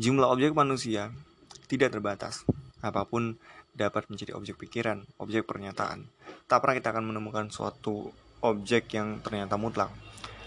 Jumlah 0.00 0.30
objek 0.30 0.56
manusia 0.56 1.12
tidak 1.68 1.92
terbatas. 1.94 2.48
Apa 2.80 3.04
pun 3.04 3.36
dapat 3.74 4.06
menjadi 4.10 4.34
objek 4.36 4.58
pikiran, 4.60 5.06
objek 5.20 5.46
pernyataan. 5.46 6.06
Tak 6.50 6.60
pernah 6.60 6.76
kita 6.76 6.88
akan 6.92 7.04
menemukan 7.14 7.46
suatu 7.48 8.10
objek 8.42 8.92
yang 8.96 9.20
ternyata 9.22 9.54
mutlak. 9.60 9.92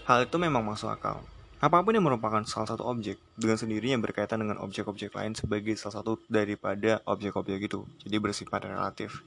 Hal 0.04 0.28
itu 0.28 0.36
memang 0.36 0.60
masuk 0.60 0.92
akal. 0.92 1.24
Apa 1.64 1.80
pun 1.80 1.96
yang 1.96 2.04
merupakan 2.04 2.44
salah 2.44 2.68
satu 2.68 2.84
objek, 2.84 3.16
dengan 3.40 3.56
sendirinya 3.56 3.96
berkaitan 3.96 4.36
dengan 4.44 4.60
objek-objek 4.60 5.16
lain 5.16 5.32
sebagai 5.32 5.72
salah 5.80 6.04
satu 6.04 6.20
daripada 6.28 7.00
objek-objek 7.08 7.72
itu, 7.72 7.88
jadi 8.04 8.20
bersifat 8.20 8.68
relatif. 8.68 9.24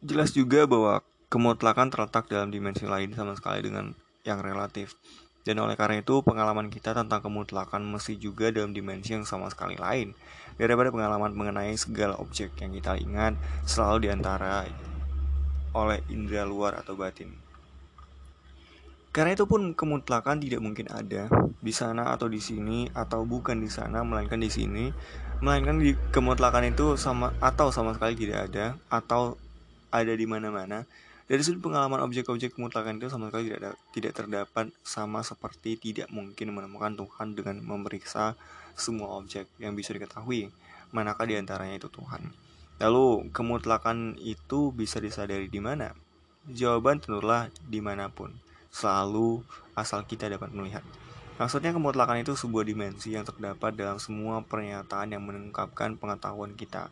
Jelas 0.00 0.32
juga 0.32 0.64
bahwa 0.64 1.04
kemutlakan 1.28 1.92
terletak 1.92 2.24
dalam 2.32 2.48
dimensi 2.48 2.88
lain 2.88 3.12
sama 3.12 3.36
sekali 3.36 3.68
dengan 3.68 3.92
yang 4.24 4.40
relatif. 4.40 4.96
Dan 5.44 5.60
oleh 5.60 5.76
karena 5.76 6.00
itu, 6.00 6.24
pengalaman 6.24 6.72
kita 6.72 6.96
tentang 6.96 7.20
kemutlakan 7.20 7.84
mesti 7.84 8.16
juga 8.16 8.48
dalam 8.48 8.72
dimensi 8.72 9.12
yang 9.12 9.28
sama 9.28 9.52
sekali 9.52 9.76
lain 9.76 10.16
daripada 10.54 10.94
pengalaman 10.94 11.34
mengenai 11.34 11.74
segala 11.74 12.18
objek 12.18 12.54
yang 12.62 12.70
kita 12.74 12.94
ingat 12.98 13.34
selalu 13.66 14.06
di 14.06 14.08
antara 14.14 14.66
oleh 15.74 16.00
indera 16.10 16.46
luar 16.46 16.78
atau 16.78 16.94
batin. 16.94 17.34
Karena 19.14 19.38
itu 19.38 19.46
pun 19.46 19.78
kemutlakan 19.78 20.42
tidak 20.42 20.58
mungkin 20.58 20.90
ada 20.90 21.30
di 21.62 21.70
sana 21.70 22.10
atau 22.10 22.26
di 22.26 22.42
sini 22.42 22.90
atau 22.90 23.22
bukan 23.22 23.62
di 23.62 23.70
sana 23.70 24.02
melainkan 24.02 24.42
di 24.42 24.50
sini, 24.50 24.90
melainkan 25.38 25.78
di 25.78 25.94
kemutlakan 26.10 26.74
itu 26.74 26.98
sama 26.98 27.30
atau 27.38 27.70
sama 27.70 27.94
sekali 27.94 28.18
tidak 28.18 28.50
ada 28.50 28.74
atau 28.90 29.38
ada 29.94 30.10
di 30.10 30.26
mana-mana. 30.26 30.82
Dari 31.30 31.40
sudut 31.40 31.70
pengalaman 31.70 32.02
objek-objek 32.04 32.58
kemutlakan 32.58 32.98
itu 32.98 33.06
sama 33.06 33.30
sekali 33.30 33.48
tidak 33.48 33.58
ada, 33.62 33.72
tidak 33.94 34.12
terdapat 34.18 34.66
sama 34.82 35.22
seperti 35.22 35.78
tidak 35.78 36.10
mungkin 36.10 36.50
menemukan 36.50 36.98
Tuhan 36.98 37.38
dengan 37.38 37.62
memeriksa 37.62 38.34
semua 38.74 39.18
objek 39.18 39.48
yang 39.58 39.74
bisa 39.78 39.94
diketahui, 39.94 40.50
manakah 40.94 41.26
di 41.26 41.34
antaranya 41.38 41.78
itu 41.78 41.90
Tuhan. 41.90 42.30
Lalu 42.82 43.30
kemutlakan 43.30 44.18
itu 44.18 44.74
bisa 44.74 44.98
disadari 44.98 45.46
di 45.46 45.62
mana? 45.62 45.94
Jawaban 46.44 46.98
tentulah 47.00 47.48
di 47.64 47.80
mana 47.80 48.10
pun 48.10 48.34
selalu 48.74 49.46
asal 49.78 50.02
kita 50.02 50.26
dapat 50.26 50.50
melihat. 50.50 50.82
Maksudnya 51.34 51.74
kemutlakan 51.74 52.22
itu 52.22 52.34
sebuah 52.34 52.66
dimensi 52.66 53.14
yang 53.14 53.26
terdapat 53.26 53.74
dalam 53.74 53.98
semua 53.98 54.42
pernyataan 54.42 55.14
yang 55.14 55.22
mengungkapkan 55.22 55.98
pengetahuan 55.98 56.54
kita. 56.54 56.90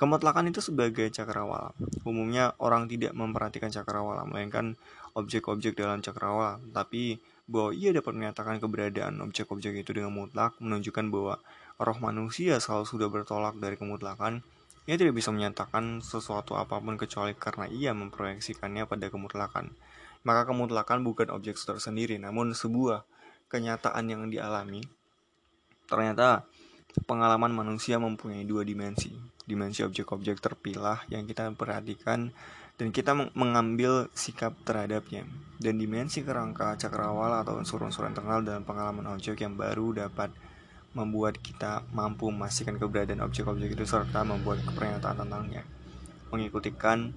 Kemutlakan 0.00 0.48
itu 0.48 0.64
sebagai 0.64 1.12
cakrawala. 1.12 1.76
Umumnya 2.08 2.56
orang 2.56 2.88
tidak 2.88 3.12
memperhatikan 3.12 3.68
cakrawala, 3.68 4.24
melainkan 4.24 4.80
objek-objek 5.12 5.76
dalam 5.76 6.00
cakrawala, 6.00 6.56
tapi 6.72 7.20
bahwa 7.50 7.74
ia 7.74 7.90
dapat 7.90 8.14
menyatakan 8.14 8.62
keberadaan 8.62 9.18
objek-objek 9.26 9.82
itu 9.82 9.90
dengan 9.90 10.14
mutlak 10.14 10.54
menunjukkan 10.62 11.10
bahwa 11.10 11.42
roh 11.82 11.98
manusia 11.98 12.62
selalu 12.62 12.86
sudah 12.86 13.08
bertolak 13.10 13.58
dari 13.58 13.74
kemutlakan 13.74 14.46
ia 14.88 14.96
tidak 14.96 15.22
bisa 15.22 15.30
menyatakan 15.30 16.00
sesuatu 16.00 16.56
apa 16.56 16.80
pun 16.80 16.96
kecuali 16.96 17.36
karena 17.36 17.70
ia 17.70 17.94
memproyeksikannya 17.94 18.88
pada 18.90 19.12
kemutlakan. 19.12 19.70
Maka 20.26 20.50
kemutlakan 20.50 21.06
bukan 21.06 21.30
objek 21.30 21.54
tersendiri, 21.62 22.18
namun 22.18 22.58
sebuah 22.58 23.06
kenyataan 23.46 24.10
yang 24.10 24.26
dialami. 24.26 24.82
Ternyata 25.86 26.42
pengalaman 27.06 27.54
manusia 27.54 28.02
mempunyai 28.02 28.42
dua 28.42 28.66
dimensi. 28.66 29.14
dimensi 29.50 29.82
objek-objek 29.82 30.38
terpilah 30.38 31.02
yang 31.10 31.26
kita 31.26 31.50
perhatikan 31.58 32.30
dan 32.80 32.96
kita 32.96 33.12
mengambil 33.36 34.08
sikap 34.16 34.56
terhadapnya. 34.64 35.28
Dan 35.60 35.76
dimensi 35.76 36.24
kerangka 36.24 36.80
cakrawala 36.80 37.44
atau 37.44 37.60
unsur-unsur 37.60 38.08
internal 38.08 38.40
dalam 38.40 38.64
pengalaman 38.64 39.04
objek 39.12 39.44
yang 39.44 39.52
baru 39.52 39.92
dapat 39.92 40.32
membuat 40.96 41.36
kita 41.36 41.84
mampu 41.92 42.32
memastikan 42.32 42.80
keberadaan 42.80 43.20
objek-objek 43.20 43.76
itu 43.76 43.84
serta 43.84 44.24
membuat 44.24 44.64
pernyataan 44.64 45.12
tentangnya. 45.12 45.60
Mengikutikan 46.32 47.12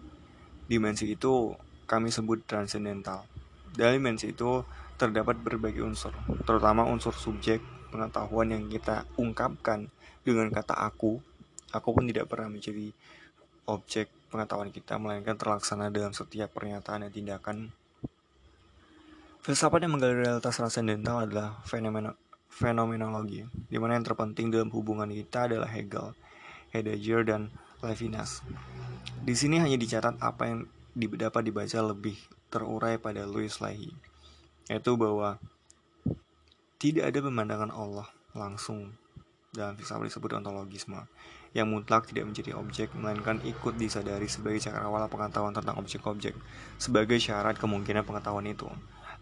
dimensi 0.67 1.15
itu 1.15 1.55
kami 1.87 2.11
sebut 2.11 2.43
transcendental. 2.43 3.23
Dalam 3.71 4.03
dimensi 4.03 4.35
itu 4.35 4.67
terdapat 4.99 5.39
berbagai 5.39 5.79
unsur, 5.79 6.11
terutama 6.43 6.83
unsur 6.83 7.15
subjek 7.15 7.63
pengetahuan 7.87 8.51
yang 8.51 8.67
kita 8.67 9.07
ungkapkan 9.15 9.87
dengan 10.27 10.51
kata 10.51 10.75
aku. 10.75 11.23
Aku 11.71 11.95
pun 11.95 12.03
tidak 12.03 12.27
pernah 12.27 12.51
menjadi 12.51 12.91
objek 13.69 14.11
pengetahuan 14.33 14.73
kita, 14.73 14.97
melainkan 14.97 15.37
terlaksana 15.37 15.93
dalam 15.93 16.11
setiap 16.11 16.49
pernyataan 16.51 17.05
dan 17.07 17.11
tindakan. 17.13 17.57
Filsafat 19.43 19.85
yang 19.85 19.99
menggali 19.99 20.23
realitas 20.23 20.55
transendental 20.55 21.27
adalah 21.27 21.59
fenomena, 21.67 22.15
fenomenologi, 22.47 23.43
di 23.67 23.77
mana 23.77 23.99
yang 23.99 24.07
terpenting 24.07 24.49
dalam 24.49 24.71
hubungan 24.71 25.11
kita 25.11 25.51
adalah 25.51 25.67
Hegel, 25.67 26.15
Heidegger, 26.71 27.27
dan 27.27 27.41
Levinas. 27.83 28.39
Di 29.19 29.35
sini 29.35 29.59
hanya 29.59 29.75
dicatat 29.75 30.17
apa 30.23 30.47
yang 30.47 30.59
dapat 30.95 31.51
dibaca 31.51 31.79
lebih 31.83 32.15
terurai 32.47 32.95
pada 32.95 33.27
Louis 33.27 33.51
Leahy, 33.59 33.91
yaitu 34.71 34.95
bahwa 34.95 35.37
tidak 36.79 37.11
ada 37.11 37.19
pemandangan 37.19 37.71
Allah 37.71 38.07
langsung 38.31 38.95
dalam 39.53 39.77
filsafat 39.77 40.09
disebut 40.09 40.41
ontologisme 40.41 41.03
yang 41.53 41.69
mutlak 41.69 42.09
tidak 42.09 42.25
menjadi 42.25 42.57
objek, 42.57 42.89
melainkan 42.97 43.37
ikut 43.45 43.77
disadari 43.77 44.25
sebagai 44.25 44.57
cakrawala 44.61 45.05
pengetahuan 45.05 45.53
tentang 45.53 45.77
objek-objek, 45.77 46.33
sebagai 46.81 47.21
syarat 47.21 47.61
kemungkinan 47.61 48.01
pengetahuan 48.01 48.49
itu. 48.49 48.65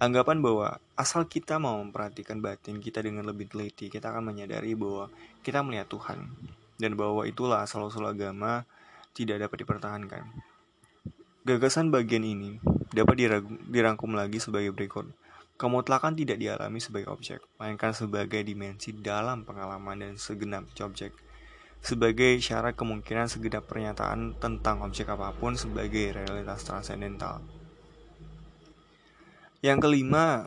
Anggapan 0.01 0.41
bahwa 0.41 0.81
asal 0.97 1.27
kita 1.27 1.61
mau 1.61 1.77
memperhatikan 1.77 2.41
batin 2.41 2.81
kita 2.81 3.03
dengan 3.03 3.27
lebih 3.27 3.51
teliti, 3.51 3.91
kita 3.91 4.09
akan 4.09 4.33
menyadari 4.33 4.73
bahwa 4.73 5.11
kita 5.45 5.61
melihat 5.61 5.91
Tuhan, 5.91 6.31
dan 6.79 6.97
bahwa 6.97 7.27
itulah 7.27 7.61
asal-usul 7.61 8.07
agama 8.07 8.65
tidak 9.13 9.43
dapat 9.45 9.67
dipertahankan. 9.67 10.23
Gagasan 11.45 11.91
bagian 11.91 12.23
ini 12.23 12.57
dapat 12.95 13.27
dirangkum 13.69 14.15
lagi 14.15 14.39
sebagai 14.39 14.71
berikut. 14.71 15.09
Kemutlakan 15.59 16.17
tidak 16.17 16.41
dialami 16.41 16.81
sebagai 16.81 17.13
objek, 17.13 17.43
melainkan 17.61 17.93
sebagai 17.93 18.41
dimensi 18.41 18.97
dalam 18.97 19.45
pengalaman 19.45 20.01
dan 20.01 20.13
segenap 20.17 20.65
objek. 20.81 21.13
Sebagai 21.81 22.37
syarat 22.37 22.77
kemungkinan 22.77 23.25
segenap 23.25 23.65
pernyataan 23.65 24.37
tentang 24.37 24.85
objek 24.85 25.09
apa 25.09 25.33
pun 25.33 25.57
sebagai 25.57 26.13
realitas 26.13 26.61
transendental. 26.61 27.41
Yang 29.65 29.89
kelima, 29.89 30.45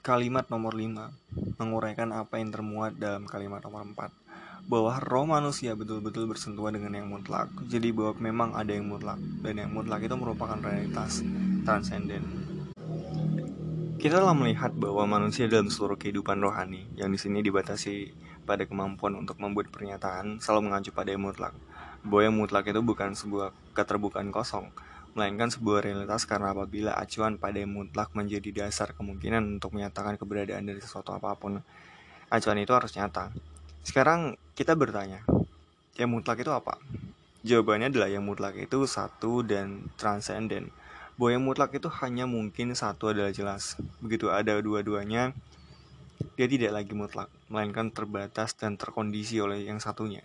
kalimat 0.00 0.48
nomor 0.48 0.72
lima 0.72 1.12
menguraikan 1.60 2.16
apa 2.16 2.40
yang 2.40 2.48
termuat 2.48 2.96
dalam 2.96 3.28
kalimat 3.28 3.60
nomor 3.60 3.84
empat 3.84 4.10
bahwa 4.68 4.96
roh 5.00 5.24
manusia 5.28 5.72
betul-betul 5.76 6.28
bersentuhan 6.28 6.76
dengan 6.76 6.96
yang 6.96 7.08
mutlak. 7.08 7.48
Jadi 7.68 7.92
bahwa 7.92 8.16
memang 8.20 8.50
ada 8.56 8.72
yang 8.72 8.88
mutlak 8.88 9.20
dan 9.44 9.60
yang 9.60 9.72
mutlak 9.72 10.04
itu 10.04 10.16
merupakan 10.16 10.56
realitas 10.60 11.24
transenden. 11.64 12.24
Kita 14.00 14.16
telah 14.16 14.32
melihat 14.32 14.72
bahwa 14.72 15.04
manusia 15.04 15.44
dalam 15.44 15.68
seluruh 15.68 16.00
kehidupan 16.00 16.40
rohani, 16.40 16.88
yang 16.96 17.12
di 17.12 17.20
sini 17.20 17.44
dibatasi 17.44 18.16
pada 18.44 18.64
kemampuan 18.64 19.16
untuk 19.16 19.36
membuat 19.40 19.68
pernyataan, 19.68 20.40
selalu 20.40 20.70
mengacu 20.70 20.90
pada 20.90 21.12
yang 21.12 21.24
mutlak. 21.24 21.54
Bahwa 22.00 22.22
yang 22.24 22.36
mutlak 22.36 22.68
itu 22.68 22.80
bukan 22.80 23.12
sebuah 23.12 23.52
keterbukaan 23.76 24.32
kosong, 24.32 24.72
melainkan 25.12 25.50
sebuah 25.50 25.84
realitas 25.84 26.24
karena 26.24 26.54
apabila 26.54 26.94
acuan 26.96 27.36
pada 27.36 27.58
yang 27.60 27.74
mutlak 27.74 28.14
menjadi 28.14 28.66
dasar 28.66 28.94
kemungkinan 28.94 29.60
untuk 29.60 29.74
menyatakan 29.74 30.16
keberadaan 30.16 30.64
dari 30.64 30.80
sesuatu 30.80 31.12
apa 31.12 31.34
pun, 31.36 31.60
acuan 32.30 32.58
itu 32.62 32.72
harus 32.72 32.94
nyata. 32.94 33.34
Sekarang 33.82 34.38
kita 34.54 34.76
bertanya, 34.78 35.24
yang 35.98 36.12
mutlak 36.12 36.40
itu 36.40 36.52
apa? 36.54 36.78
Jawabannya 37.40 37.88
adalah 37.88 38.12
yang 38.12 38.24
mutlak 38.24 38.56
itu 38.60 38.84
satu 38.84 39.40
dan 39.40 39.88
transenden 39.96 40.68
bahwa 41.20 41.36
yang 41.36 41.44
mutlak 41.44 41.76
itu 41.76 41.88
hanya 42.00 42.24
mungkin 42.24 42.72
satu 42.72 43.12
adalah 43.12 43.28
jelas. 43.28 43.76
Begitu 44.00 44.32
ada 44.32 44.56
dua-duanya, 44.56 45.36
dia 46.36 46.46
tidak 46.48 46.72
lagi 46.72 46.92
mutlak, 46.96 47.28
melainkan 47.52 47.92
terbatas 47.92 48.56
dan 48.56 48.80
terkondisi 48.80 49.40
oleh 49.40 49.64
yang 49.64 49.80
satunya. 49.80 50.24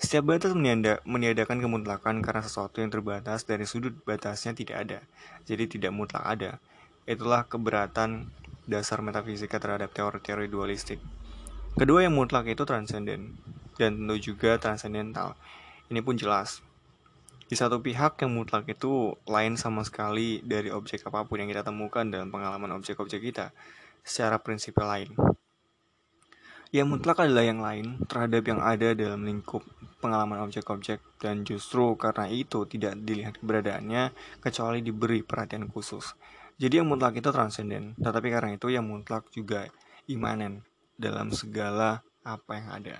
Setiap 0.00 0.32
batas 0.32 0.56
meniadakan 1.04 1.60
kemutlakan 1.60 2.24
karena 2.24 2.40
sesuatu 2.40 2.80
yang 2.80 2.88
terbatas 2.88 3.44
dari 3.44 3.68
sudut 3.68 3.92
batasnya 4.08 4.56
tidak 4.56 4.76
ada, 4.88 4.98
jadi 5.44 5.68
tidak 5.68 5.92
mutlak 5.92 6.24
ada. 6.24 6.56
Itulah 7.04 7.44
keberatan 7.44 8.32
dasar 8.64 9.04
metafisika 9.04 9.60
terhadap 9.60 9.92
teori-teori 9.92 10.48
dualistik. 10.48 11.00
Kedua 11.76 12.08
yang 12.08 12.16
mutlak 12.16 12.48
itu 12.48 12.64
transenden, 12.64 13.36
dan 13.76 14.00
tentu 14.00 14.32
juga 14.32 14.56
transendental. 14.56 15.36
Ini 15.92 16.00
pun 16.00 16.16
jelas, 16.16 16.64
di 17.50 17.58
satu 17.58 17.82
pihak 17.82 18.22
yang 18.22 18.30
mutlak 18.30 18.62
itu 18.70 19.18
lain 19.26 19.58
sama 19.58 19.82
sekali 19.82 20.38
dari 20.46 20.70
objek 20.70 21.02
apa 21.02 21.26
pun 21.26 21.42
yang 21.42 21.50
kita 21.50 21.66
temukan 21.66 22.06
dalam 22.06 22.30
pengalaman 22.30 22.78
objek-objek 22.78 23.26
kita 23.26 23.50
secara 24.02 24.40
prinsipal 24.40 24.88
lain. 24.88 25.10
Yang 26.70 26.86
mutlak 26.86 27.26
adalah 27.26 27.42
yang 27.42 27.58
lain 27.58 27.98
terhadap 28.06 28.46
yang 28.46 28.62
ada 28.62 28.94
dalam 28.94 29.26
lingkup 29.26 29.66
pengalaman 29.98 30.38
objek-objek 30.46 31.02
dan 31.18 31.42
justru 31.42 31.98
karena 31.98 32.30
itu 32.30 32.62
tidak 32.70 32.94
dilihat 33.02 33.42
keberadaannya 33.42 34.14
kecuali 34.38 34.78
diberi 34.80 35.26
perhatian 35.26 35.66
khusus. 35.66 36.14
Jadi 36.60 36.78
yang 36.78 36.86
mutlak 36.86 37.18
itu 37.18 37.32
transenden, 37.34 37.98
tetapi 37.98 38.30
karena 38.30 38.54
itu 38.54 38.70
yang 38.70 38.86
mutlak 38.86 39.26
juga 39.34 39.66
imanen 40.06 40.62
dalam 40.94 41.34
segala 41.34 42.06
apa 42.22 42.52
yang 42.54 42.68
ada. 42.70 42.96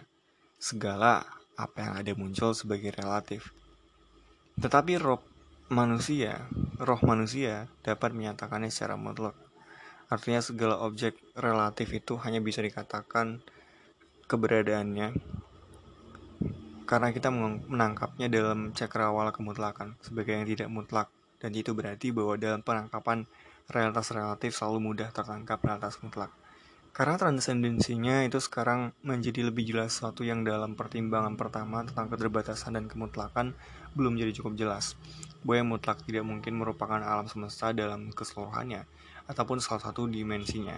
Segala 0.59 1.23
apa 1.55 1.79
yang 1.79 1.93
ada 1.95 2.13
muncul 2.19 2.57
sebagai 2.57 2.91
relatif 2.97 3.55
tetapi 4.61 5.01
roh 5.01 5.25
manusia, 5.73 6.45
roh 6.77 7.01
manusia 7.01 7.65
dapat 7.81 8.13
menyatakannya 8.13 8.69
secara 8.69 9.01
mutlak. 9.01 9.33
Artinya 10.11 10.43
segala 10.43 10.83
objek 10.83 11.15
relatif 11.39 11.95
itu 11.95 12.19
hanya 12.21 12.43
bisa 12.43 12.61
dikatakan 12.61 13.39
keberadaannya 14.27 15.15
karena 16.91 17.15
kita 17.15 17.31
menangkapnya 17.71 18.27
dalam 18.27 18.75
cakrawala 18.75 19.31
kemutlakan 19.31 19.95
sebagai 20.03 20.35
yang 20.35 20.47
tidak 20.51 20.67
mutlak 20.67 21.07
dan 21.39 21.55
itu 21.55 21.71
berarti 21.71 22.11
bahwa 22.11 22.35
dalam 22.35 22.67
penangkapan 22.67 23.31
realitas 23.71 24.11
relatif 24.11 24.59
selalu 24.59 24.91
mudah 24.91 25.09
tertangkap 25.15 25.63
realitas 25.63 26.03
mutlak. 26.03 26.35
Karena 26.91 27.15
transendensinya 27.15 28.27
itu 28.27 28.43
sekarang 28.43 28.91
menjadi 29.07 29.47
lebih 29.47 29.63
jelas 29.63 29.95
sesuatu 29.95 30.27
yang 30.27 30.43
dalam 30.43 30.75
pertimbangan 30.75 31.39
pertama 31.39 31.87
tentang 31.87 32.11
keterbatasan 32.11 32.75
dan 32.75 32.91
kemutlakan 32.91 33.55
belum 33.95 34.19
jadi 34.19 34.35
cukup 34.35 34.59
jelas. 34.59 34.99
Bahwa 35.47 35.55
yang 35.63 35.71
mutlak 35.71 36.03
tidak 36.03 36.27
mungkin 36.27 36.59
merupakan 36.59 36.99
alam 36.99 37.31
semesta 37.31 37.71
dalam 37.71 38.11
keseluruhannya, 38.11 38.83
ataupun 39.31 39.63
salah 39.63 39.79
satu 39.79 40.11
dimensinya. 40.11 40.75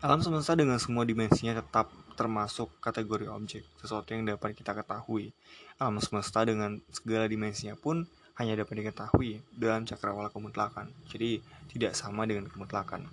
Alam 0.00 0.24
semesta 0.24 0.56
dengan 0.56 0.80
semua 0.80 1.04
dimensinya 1.04 1.60
tetap 1.60 1.92
termasuk 2.16 2.72
kategori 2.80 3.28
objek, 3.28 3.68
sesuatu 3.84 4.16
yang 4.16 4.24
dapat 4.24 4.56
kita 4.56 4.72
ketahui. 4.72 5.36
Alam 5.76 6.00
semesta 6.00 6.40
dengan 6.48 6.80
segala 6.88 7.28
dimensinya 7.28 7.76
pun 7.76 8.08
hanya 8.40 8.56
dapat 8.56 8.80
diketahui 8.80 9.44
dalam 9.52 9.84
cakrawala 9.84 10.32
kemutlakan, 10.32 10.88
jadi 11.12 11.44
tidak 11.68 11.92
sama 11.92 12.24
dengan 12.24 12.48
kemutlakan. 12.48 13.04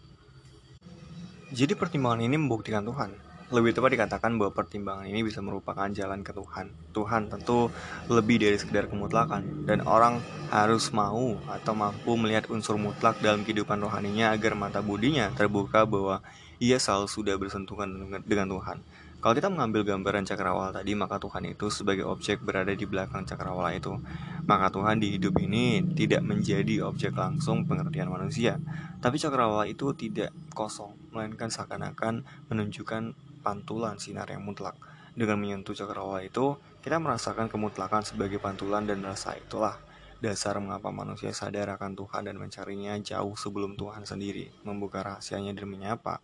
Jadi 1.52 1.76
pertimbangan 1.76 2.24
ini 2.24 2.40
membuktikan 2.40 2.88
Tuhan. 2.88 3.27
Lebih 3.48 3.72
tepat 3.72 3.96
dikatakan 3.96 4.36
bahwa 4.36 4.52
pertimbangan 4.52 5.08
ini 5.08 5.24
bisa 5.24 5.40
merupakan 5.40 5.88
jalan 5.88 6.20
ke 6.20 6.36
Tuhan. 6.36 6.68
Tuhan 6.92 7.32
tentu 7.32 7.72
lebih 8.12 8.44
dari 8.44 8.60
sekedar 8.60 8.92
kemutlakan 8.92 9.64
dan 9.64 9.88
orang 9.88 10.20
harus 10.52 10.92
mau 10.92 11.40
atau 11.48 11.72
mampu 11.72 12.20
melihat 12.20 12.52
unsur 12.52 12.76
mutlak 12.76 13.24
dalam 13.24 13.48
kehidupan 13.48 13.80
rohaninya 13.80 14.36
agar 14.36 14.52
mata 14.52 14.84
budinya 14.84 15.32
terbuka 15.32 15.88
bahwa 15.88 16.20
ia 16.60 16.76
selalu 16.76 17.08
sudah 17.08 17.40
bersentuhan 17.40 17.88
dengan 18.28 18.52
Tuhan. 18.52 18.84
Kalau 19.18 19.34
kita 19.34 19.50
mengambil 19.50 19.82
gambaran 19.82 20.30
cakrawala 20.30 20.70
tadi, 20.70 20.94
maka 20.94 21.18
Tuhan 21.18 21.48
itu 21.50 21.74
sebagai 21.74 22.06
objek 22.06 22.44
berada 22.44 22.70
di 22.70 22.86
belakang 22.86 23.26
cakrawala 23.26 23.74
itu. 23.74 23.98
Maka 24.46 24.70
Tuhan 24.70 25.02
di 25.02 25.18
hidup 25.18 25.42
ini 25.42 25.82
tidak 25.98 26.22
menjadi 26.22 26.86
objek 26.86 27.18
langsung 27.18 27.66
pengertian 27.66 28.14
manusia. 28.14 28.62
Tapi 29.02 29.18
cakrawala 29.18 29.66
itu 29.66 29.90
tidak 29.98 30.30
kosong, 30.54 30.94
melainkan 31.10 31.50
seakan-akan 31.50 32.30
menunjukkan 32.54 33.18
pantulan 33.42 33.98
sinar 34.02 34.30
yang 34.30 34.44
mutlak. 34.44 34.78
Dengan 35.18 35.42
menyentuh 35.42 35.74
cakrawala 35.74 36.22
itu, 36.22 36.58
kita 36.86 37.02
merasakan 37.02 37.50
kemutlakan 37.50 38.06
sebagai 38.06 38.38
pantulan 38.38 38.86
dan 38.86 39.02
rasa 39.02 39.34
itulah 39.34 39.78
dasar 40.18 40.58
mengapa 40.58 40.90
manusia 40.90 41.30
sadar 41.30 41.70
akan 41.78 41.94
Tuhan 41.94 42.26
dan 42.26 42.42
mencarinya 42.42 42.98
jauh 43.02 43.38
sebelum 43.38 43.78
Tuhan 43.78 44.06
sendiri 44.06 44.50
membuka 44.66 45.06
rahasianya 45.06 45.54
dan 45.54 45.70
menyapa 45.70 46.22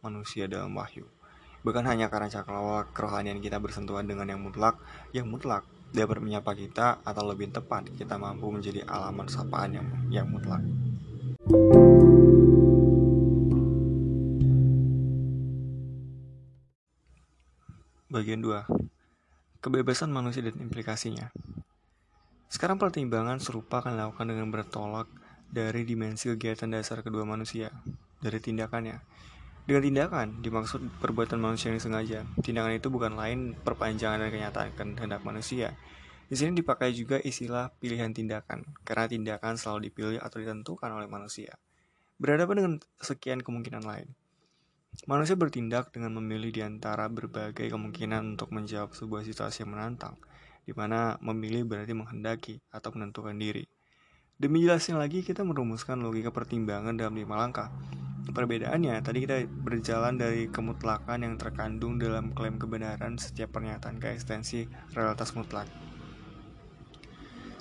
manusia 0.00 0.48
dalam 0.48 0.72
wahyu. 0.76 1.04
Bukan 1.64 1.84
hanya 1.88 2.12
karena 2.12 2.28
cakrawala 2.28 2.88
kerohanian 2.92 3.40
kita 3.40 3.56
bersentuhan 3.56 4.04
dengan 4.04 4.28
yang 4.28 4.40
mutlak, 4.40 4.76
yang 5.16 5.28
mutlak 5.28 5.64
dapat 5.96 6.20
menyapa 6.20 6.52
kita 6.52 7.00
atau 7.00 7.24
lebih 7.24 7.52
tepat 7.54 7.88
kita 7.96 8.20
mampu 8.20 8.52
menjadi 8.52 8.84
alamat 8.84 9.32
sapaan 9.32 9.70
yang, 9.72 9.88
yang 10.12 10.26
mutlak. 10.28 10.60
Bagian 18.14 18.38
2. 18.46 18.70
Kebebasan 19.58 20.14
manusia 20.14 20.38
dan 20.46 20.54
implikasinya. 20.62 21.34
Sekarang 22.46 22.78
pertimbangan 22.78 23.42
serupa 23.42 23.82
akan 23.82 23.98
dilakukan 23.98 24.30
dengan 24.30 24.54
bertolak 24.54 25.10
dari 25.50 25.82
dimensi 25.82 26.30
kegiatan 26.30 26.70
dasar 26.70 27.02
kedua 27.02 27.26
manusia, 27.26 27.74
dari 28.22 28.38
tindakannya. 28.38 29.02
Dengan 29.66 29.82
tindakan, 29.82 30.46
dimaksud 30.46 31.02
perbuatan 31.02 31.42
manusia 31.42 31.74
yang 31.74 31.82
sengaja. 31.82 32.22
Tindakan 32.38 32.78
itu 32.78 32.86
bukan 32.86 33.18
lain 33.18 33.58
perpanjangan 33.58 34.22
dan 34.22 34.30
kenyataan 34.30 34.94
kehendak 34.94 35.26
manusia. 35.26 35.74
Di 36.30 36.38
sini 36.38 36.54
dipakai 36.54 36.94
juga 36.94 37.18
istilah 37.18 37.74
pilihan 37.82 38.14
tindakan, 38.14 38.78
karena 38.86 39.10
tindakan 39.10 39.58
selalu 39.58 39.90
dipilih 39.90 40.22
atau 40.22 40.38
ditentukan 40.38 40.86
oleh 40.86 41.10
manusia. 41.10 41.58
Berhadapan 42.22 42.62
dengan 42.62 42.74
sekian 43.02 43.42
kemungkinan 43.42 43.82
lain. 43.82 44.06
Manusia 45.10 45.34
bertindak 45.34 45.90
dengan 45.90 46.14
memilih 46.22 46.54
di 46.54 46.62
antara 46.62 47.10
berbagai 47.10 47.66
kemungkinan 47.66 48.38
untuk 48.38 48.54
menjawab 48.54 48.94
sebuah 48.94 49.26
situasi 49.26 49.66
yang 49.66 49.74
menantang, 49.74 50.14
di 50.62 50.70
mana 50.70 51.18
memilih 51.18 51.66
berarti 51.66 51.98
menghendaki 51.98 52.62
atau 52.70 52.94
menentukan 52.94 53.34
diri. 53.34 53.66
Demi 54.38 54.62
jelasnya 54.62 54.94
lagi, 54.94 55.26
kita 55.26 55.42
merumuskan 55.42 55.98
logika 55.98 56.30
pertimbangan 56.30 56.94
dalam 56.94 57.18
lima 57.18 57.34
langkah. 57.34 57.74
Perbedaannya, 58.30 59.02
tadi 59.02 59.26
kita 59.26 59.42
berjalan 59.66 60.14
dari 60.14 60.46
kemutlakan 60.46 61.26
yang 61.26 61.34
terkandung 61.42 61.98
dalam 61.98 62.30
klaim 62.30 62.56
kebenaran 62.56 63.18
setiap 63.18 63.58
pernyataan 63.58 63.98
ke 63.98 64.14
ekstensi 64.14 64.64
realitas 64.94 65.34
mutlak. 65.34 65.66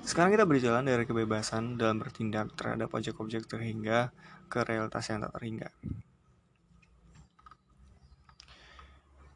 Sekarang 0.06 0.38
kita 0.38 0.46
berjalan 0.46 0.86
dari 0.86 1.10
kebebasan 1.10 1.82
dalam 1.82 1.98
bertindak 1.98 2.54
terhadap 2.54 2.94
objek-objek 2.94 3.50
terhingga 3.50 4.14
ke 4.52 4.62
realitas 4.62 5.10
yang 5.10 5.26
tak 5.26 5.34
terhingga. 5.40 5.74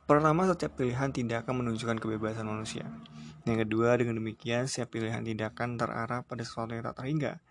Pertama, 0.07 0.47
setiap 0.47 0.79
pilihan 0.79 1.11
tindakan 1.11 1.59
menunjukkan 1.59 1.99
kebebasan 1.99 2.47
manusia. 2.47 2.87
Yang 3.43 3.67
kedua, 3.67 3.99
dengan 3.99 4.23
demikian 4.23 4.63
setiap 4.63 4.95
pilihan 4.95 5.19
tindakan 5.19 5.75
terarah 5.75 6.23
pada 6.23 6.47
sesuatu 6.47 6.71
yang 6.71 6.87
tak 6.87 7.03
terhingga. 7.03 7.43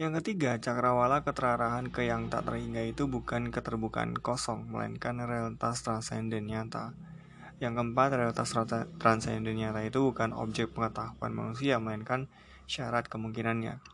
Yang 0.00 0.24
ketiga, 0.24 0.56
cakrawala 0.56 1.20
keterarahan 1.20 1.92
ke 1.92 2.08
yang 2.08 2.32
tak 2.32 2.48
terhingga 2.48 2.80
itu 2.80 3.04
bukan 3.12 3.52
keterbukaan 3.52 4.16
kosong, 4.16 4.72
melainkan 4.72 5.20
realitas 5.20 5.84
transenden 5.84 6.48
nyata. 6.48 6.96
Yang 7.60 7.76
keempat, 7.76 8.08
realitas 8.16 8.56
transenden 8.96 9.60
nyata 9.60 9.84
itu 9.84 10.00
bukan 10.00 10.32
objek 10.32 10.72
pengetahuan 10.72 11.36
manusia, 11.36 11.76
melainkan 11.76 12.32
syarat 12.64 13.04
kemungkinannya. 13.12 13.84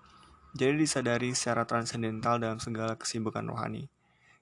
Jadi 0.55 0.75
disadari 0.79 1.35
secara 1.35 1.67
transendental 1.67 2.39
dalam 2.39 2.63
segala 2.63 2.95
kesibukan 2.95 3.43
rohani. 3.43 3.91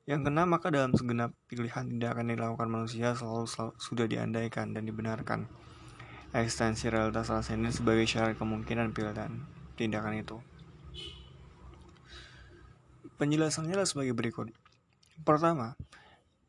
Yang 0.02 0.26
keenam, 0.26 0.50
maka 0.50 0.66
dalam 0.74 0.90
segenap 0.98 1.30
pilihan 1.46 1.86
tindakan 1.86 2.26
yang 2.26 2.42
dilakukan 2.42 2.66
manusia 2.66 3.14
selalu, 3.14 3.46
selalu 3.46 3.72
sudah 3.78 4.06
diandaikan 4.10 4.74
dan 4.74 4.82
dibenarkan 4.82 5.46
ekstensi 6.34 6.90
realitas 6.90 7.30
transenden 7.30 7.70
sebagai 7.70 8.08
syarat 8.08 8.34
kemungkinan 8.34 8.90
pilihan 8.90 9.46
tindakan 9.78 10.18
itu. 10.18 10.36
Penjelasannya 13.20 13.78
adalah 13.78 13.86
sebagai 13.86 14.18
berikut. 14.18 14.50
Pertama, 15.22 15.78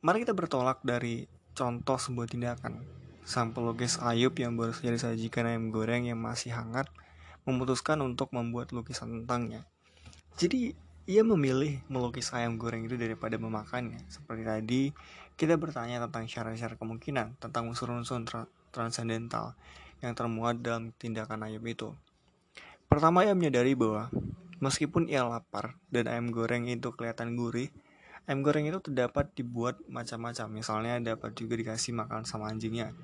mari 0.01 0.25
kita 0.25 0.33
bertolak 0.33 0.81
dari 0.81 1.29
contoh 1.53 2.01
sebuah 2.01 2.25
tindakan. 2.25 2.81
Sang 3.21 3.53
pelukis 3.53 4.01
Ayub 4.01 4.33
yang 4.41 4.57
baru 4.57 4.73
saja 4.73 4.89
disajikan 4.97 5.45
ayam 5.45 5.69
goreng 5.69 6.09
yang 6.09 6.17
masih 6.17 6.57
hangat 6.57 6.89
memutuskan 7.45 8.01
untuk 8.01 8.33
membuat 8.33 8.73
lukisan 8.73 9.23
tentangnya. 9.23 9.69
Jadi, 10.39 10.73
ia 11.03 11.19
memilih 11.19 11.83
melukis 11.91 12.31
ayam 12.31 12.55
goreng 12.55 12.87
itu 12.87 12.95
daripada 12.95 13.35
memakannya. 13.35 13.99
Seperti 14.07 14.43
tadi, 14.47 14.81
kita 15.35 15.59
bertanya 15.59 15.99
tentang 16.07 16.31
syarat-syarat 16.31 16.79
kemungkinan, 16.79 17.43
tentang 17.43 17.67
unsur-unsur 17.67 18.23
transendental 18.71 19.57
yang 19.99 20.15
termuat 20.15 20.63
dalam 20.63 20.95
tindakan 20.95 21.43
ayam 21.43 21.63
itu. 21.67 21.91
Pertama 22.87 23.27
ia 23.27 23.35
menyadari 23.35 23.75
bahwa 23.75 24.07
meskipun 24.63 25.11
ia 25.11 25.27
lapar 25.27 25.75
dan 25.91 26.07
ayam 26.07 26.31
goreng 26.31 26.71
itu 26.71 26.95
kelihatan 26.95 27.35
gurih, 27.35 27.67
ayam 28.23 28.39
goreng 28.39 28.63
itu 28.63 28.79
terdapat 28.79 29.27
dibuat 29.35 29.83
macam-macam. 29.91 30.47
Misalnya 30.47 31.03
dapat 31.03 31.35
juga 31.35 31.59
dikasih 31.59 31.91
makan 31.99 32.23
sama 32.23 32.47
anjingnya. 32.47 32.95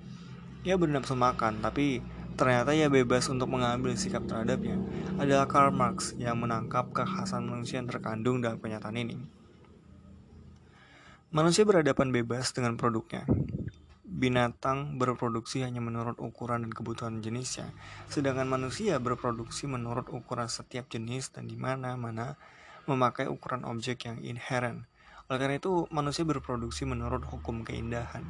Ia 0.63 0.79
bernafsu 0.79 1.19
makan, 1.19 1.59
tapi 1.59 1.99
ternyata 2.39 2.71
ia 2.71 2.87
bebas 2.87 3.27
untuk 3.27 3.51
mengambil 3.51 3.91
sikap 3.99 4.23
terhadapnya. 4.23 4.79
Adalah 5.19 5.51
Karl 5.51 5.75
Marx 5.75 6.15
yang 6.15 6.39
menangkap 6.39 6.95
kekhasan 6.95 7.51
manusia 7.51 7.83
yang 7.83 7.91
terkandung 7.91 8.39
dalam 8.39 8.63
kenyataan 8.63 8.95
ini. 8.95 9.19
Manusia 11.35 11.67
berhadapan 11.67 12.15
bebas 12.15 12.55
dengan 12.55 12.79
produknya, 12.79 13.27
binatang 14.07 14.97
berproduksi 14.97 15.61
hanya 15.61 15.77
menurut 15.83 16.17
ukuran 16.17 16.65
dan 16.65 16.71
kebutuhan 16.73 17.21
jenisnya, 17.21 17.69
sedangkan 18.07 18.49
manusia 18.49 18.97
berproduksi 18.97 19.69
menurut 19.69 20.09
ukuran 20.09 20.49
setiap 20.49 20.89
jenis 20.89 21.29
dan 21.29 21.45
di 21.45 21.53
mana-mana 21.53 22.39
memakai 22.89 23.29
ukuran 23.29 23.61
objek 23.67 24.09
yang 24.09 24.17
inheren. 24.25 24.89
Oleh 25.29 25.37
karena 25.37 25.55
itu, 25.61 25.85
manusia 25.93 26.25
berproduksi 26.25 26.89
menurut 26.89 27.21
hukum 27.29 27.61
keindahan. 27.61 28.25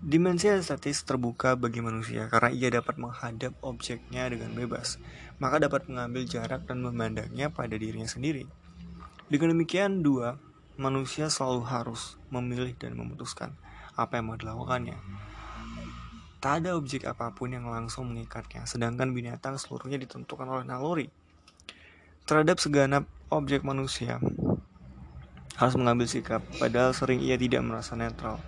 Dimensi 0.00 0.48
estetis 0.48 1.04
terbuka 1.04 1.60
bagi 1.60 1.84
manusia 1.84 2.24
karena 2.32 2.48
ia 2.48 2.72
dapat 2.72 2.96
menghadap 2.96 3.52
objeknya 3.60 4.32
dengan 4.32 4.56
bebas, 4.56 4.96
maka 5.36 5.60
dapat 5.60 5.92
mengambil 5.92 6.24
jarak 6.24 6.64
dan 6.64 6.80
memandangnya 6.80 7.52
pada 7.52 7.76
dirinya 7.76 8.08
sendiri. 8.08 8.48
Dengan 9.28 9.52
demikian, 9.52 10.00
dua, 10.00 10.40
manusia 10.80 11.28
selalu 11.28 11.68
harus 11.68 12.16
memilih 12.32 12.72
dan 12.80 12.96
memutuskan 12.96 13.52
apa 13.92 14.16
yang 14.16 14.32
mau 14.32 14.40
dilakukannya. 14.40 14.96
Tak 16.40 16.64
ada 16.64 16.80
objek 16.80 17.04
apa 17.04 17.36
pun 17.36 17.52
yang 17.52 17.68
langsung 17.68 18.08
mengikatnya, 18.08 18.64
sedangkan 18.64 19.12
binatang 19.12 19.60
seluruhnya 19.60 20.00
ditentukan 20.00 20.48
oleh 20.48 20.64
naluri. 20.64 21.12
Terhadap 22.24 22.56
segenap 22.56 23.04
objek 23.28 23.68
manusia, 23.68 24.16
harus 25.60 25.76
mengambil 25.76 26.08
sikap, 26.08 26.40
padahal 26.56 26.96
sering 26.96 27.20
ia 27.20 27.36
tidak 27.36 27.60
merasa 27.60 27.92
netral, 28.00 28.40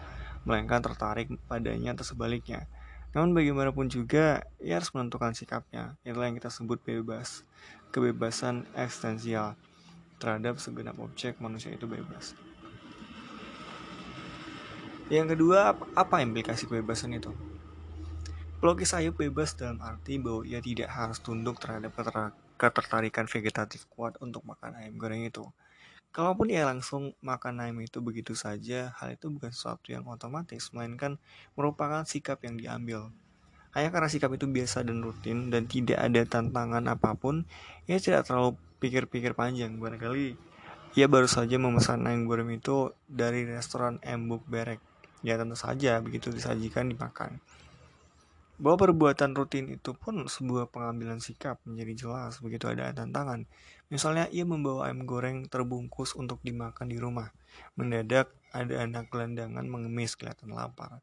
melainkan 0.43 0.83
tertarik 0.83 1.31
padanya 1.47 1.95
atau 1.95 2.07
sebaliknya. 2.07 2.67
Namun 3.13 3.37
bagaimanapun 3.37 3.93
juga, 3.93 4.41
ia 4.57 4.81
harus 4.81 4.89
menentukan 4.97 5.37
sikapnya. 5.37 6.01
Itulah 6.01 6.33
yang 6.33 6.37
kita 6.41 6.49
sebut 6.49 6.81
bebas. 6.81 7.45
Kebebasan 7.93 8.65
eksistensial 8.73 9.53
terhadap 10.17 10.57
segenap 10.57 10.97
objek 10.97 11.37
manusia 11.43 11.75
itu 11.75 11.85
bebas. 11.85 12.33
Yang 15.13 15.37
kedua, 15.37 15.77
apa 15.93 16.25
implikasi 16.25 16.65
kebebasan 16.65 17.13
itu? 17.13 17.37
Pelukis 18.63 18.97
Ayub 18.97 19.19
bebas 19.19 19.53
dalam 19.59 19.83
arti 19.85 20.17
bahwa 20.17 20.47
ia 20.47 20.63
tidak 20.63 20.89
harus 20.89 21.21
tunduk 21.21 21.59
terhadap 21.59 21.93
ketertarikan 22.57 23.27
vegetatif 23.29 23.85
kuat 23.91 24.17
untuk 24.25 24.47
makan 24.47 24.79
ayam 24.79 24.97
goreng 24.97 25.27
itu. 25.27 25.45
Kalaupun 26.13 26.53
ia 26.53 26.69
langsung 26.69 27.17
makan 27.25 27.65
ayam 27.65 27.81
itu 27.81 28.05
begitu 28.05 28.37
saja, 28.37 28.93
hal 29.01 29.17
itu 29.17 29.33
bukan 29.33 29.49
sesuatu 29.49 29.89
yang 29.97 30.05
otomatis, 30.05 30.69
melainkan 30.77 31.17
merupakan 31.57 32.05
sikap 32.05 32.45
yang 32.45 32.61
diambil. 32.61 33.09
Hanya 33.73 33.89
karena 33.89 34.13
sikap 34.13 34.29
itu 34.37 34.45
biasa 34.45 34.85
dan 34.85 35.01
rutin 35.01 35.49
dan 35.49 35.65
tidak 35.65 35.97
ada 35.97 36.21
tantangan 36.29 36.85
apa 36.85 37.17
pun, 37.17 37.49
ia 37.89 37.97
tidak 37.97 38.29
terlalu 38.29 38.61
pikir-pikir 38.77 39.33
panjang. 39.33 39.73
Barangkali 39.81 40.37
ia 40.93 41.09
baru 41.09 41.25
saja 41.25 41.57
memesan 41.57 42.05
ayam 42.05 42.29
goreng 42.29 42.53
itu 42.53 42.93
dari 43.09 43.49
restoran 43.49 43.97
Embuk 44.05 44.45
Berek 44.45 44.85
ya 45.25 45.39
tentu 45.39 45.57
saja 45.57 46.03
begitu 46.05 46.29
disajikan 46.29 46.91
dimakan. 46.91 47.41
Bahwa 48.61 48.77
perbuatan 48.89 49.33
rutin 49.33 49.73
itu 49.73 49.97
pun 49.97 50.25
sebuah 50.29 50.69
pengambilan 50.69 51.21
sikap 51.21 51.61
menjadi 51.65 52.09
jelas 52.09 52.41
begitu 52.41 52.69
ada 52.69 52.93
tantangan. 52.93 53.49
Misalnya 53.93 54.29
ia 54.33 54.49
membawa 54.49 54.89
ayam 54.89 55.05
goreng 55.05 55.49
terbungkus 55.49 56.17
untuk 56.17 56.41
dimakan 56.41 56.89
di 56.89 56.97
rumah. 56.97 57.33
Mendadak 57.77 58.33
ada 58.53 58.85
anak 58.85 59.09
gelandangan 59.09 59.65
mengemis 59.65 60.17
kelihatan 60.17 60.53
lapar. 60.53 61.01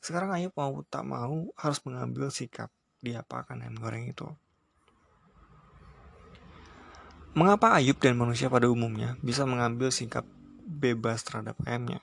Sekarang 0.00 0.32
ayah 0.36 0.52
mau 0.54 0.80
tak 0.86 1.04
mau 1.04 1.50
harus 1.58 1.78
mengambil 1.84 2.30
sikap 2.32 2.72
diapakan 3.04 3.62
ayam 3.62 3.76
goreng 3.78 4.08
itu. 4.08 4.26
Mengapa 7.38 7.76
Ayub 7.78 8.00
dan 8.02 8.18
manusia 8.18 8.50
pada 8.50 8.66
umumnya 8.66 9.14
bisa 9.22 9.46
mengambil 9.46 9.94
sikap 9.94 10.26
bebas 10.66 11.22
terhadap 11.22 11.54
ayamnya? 11.62 12.02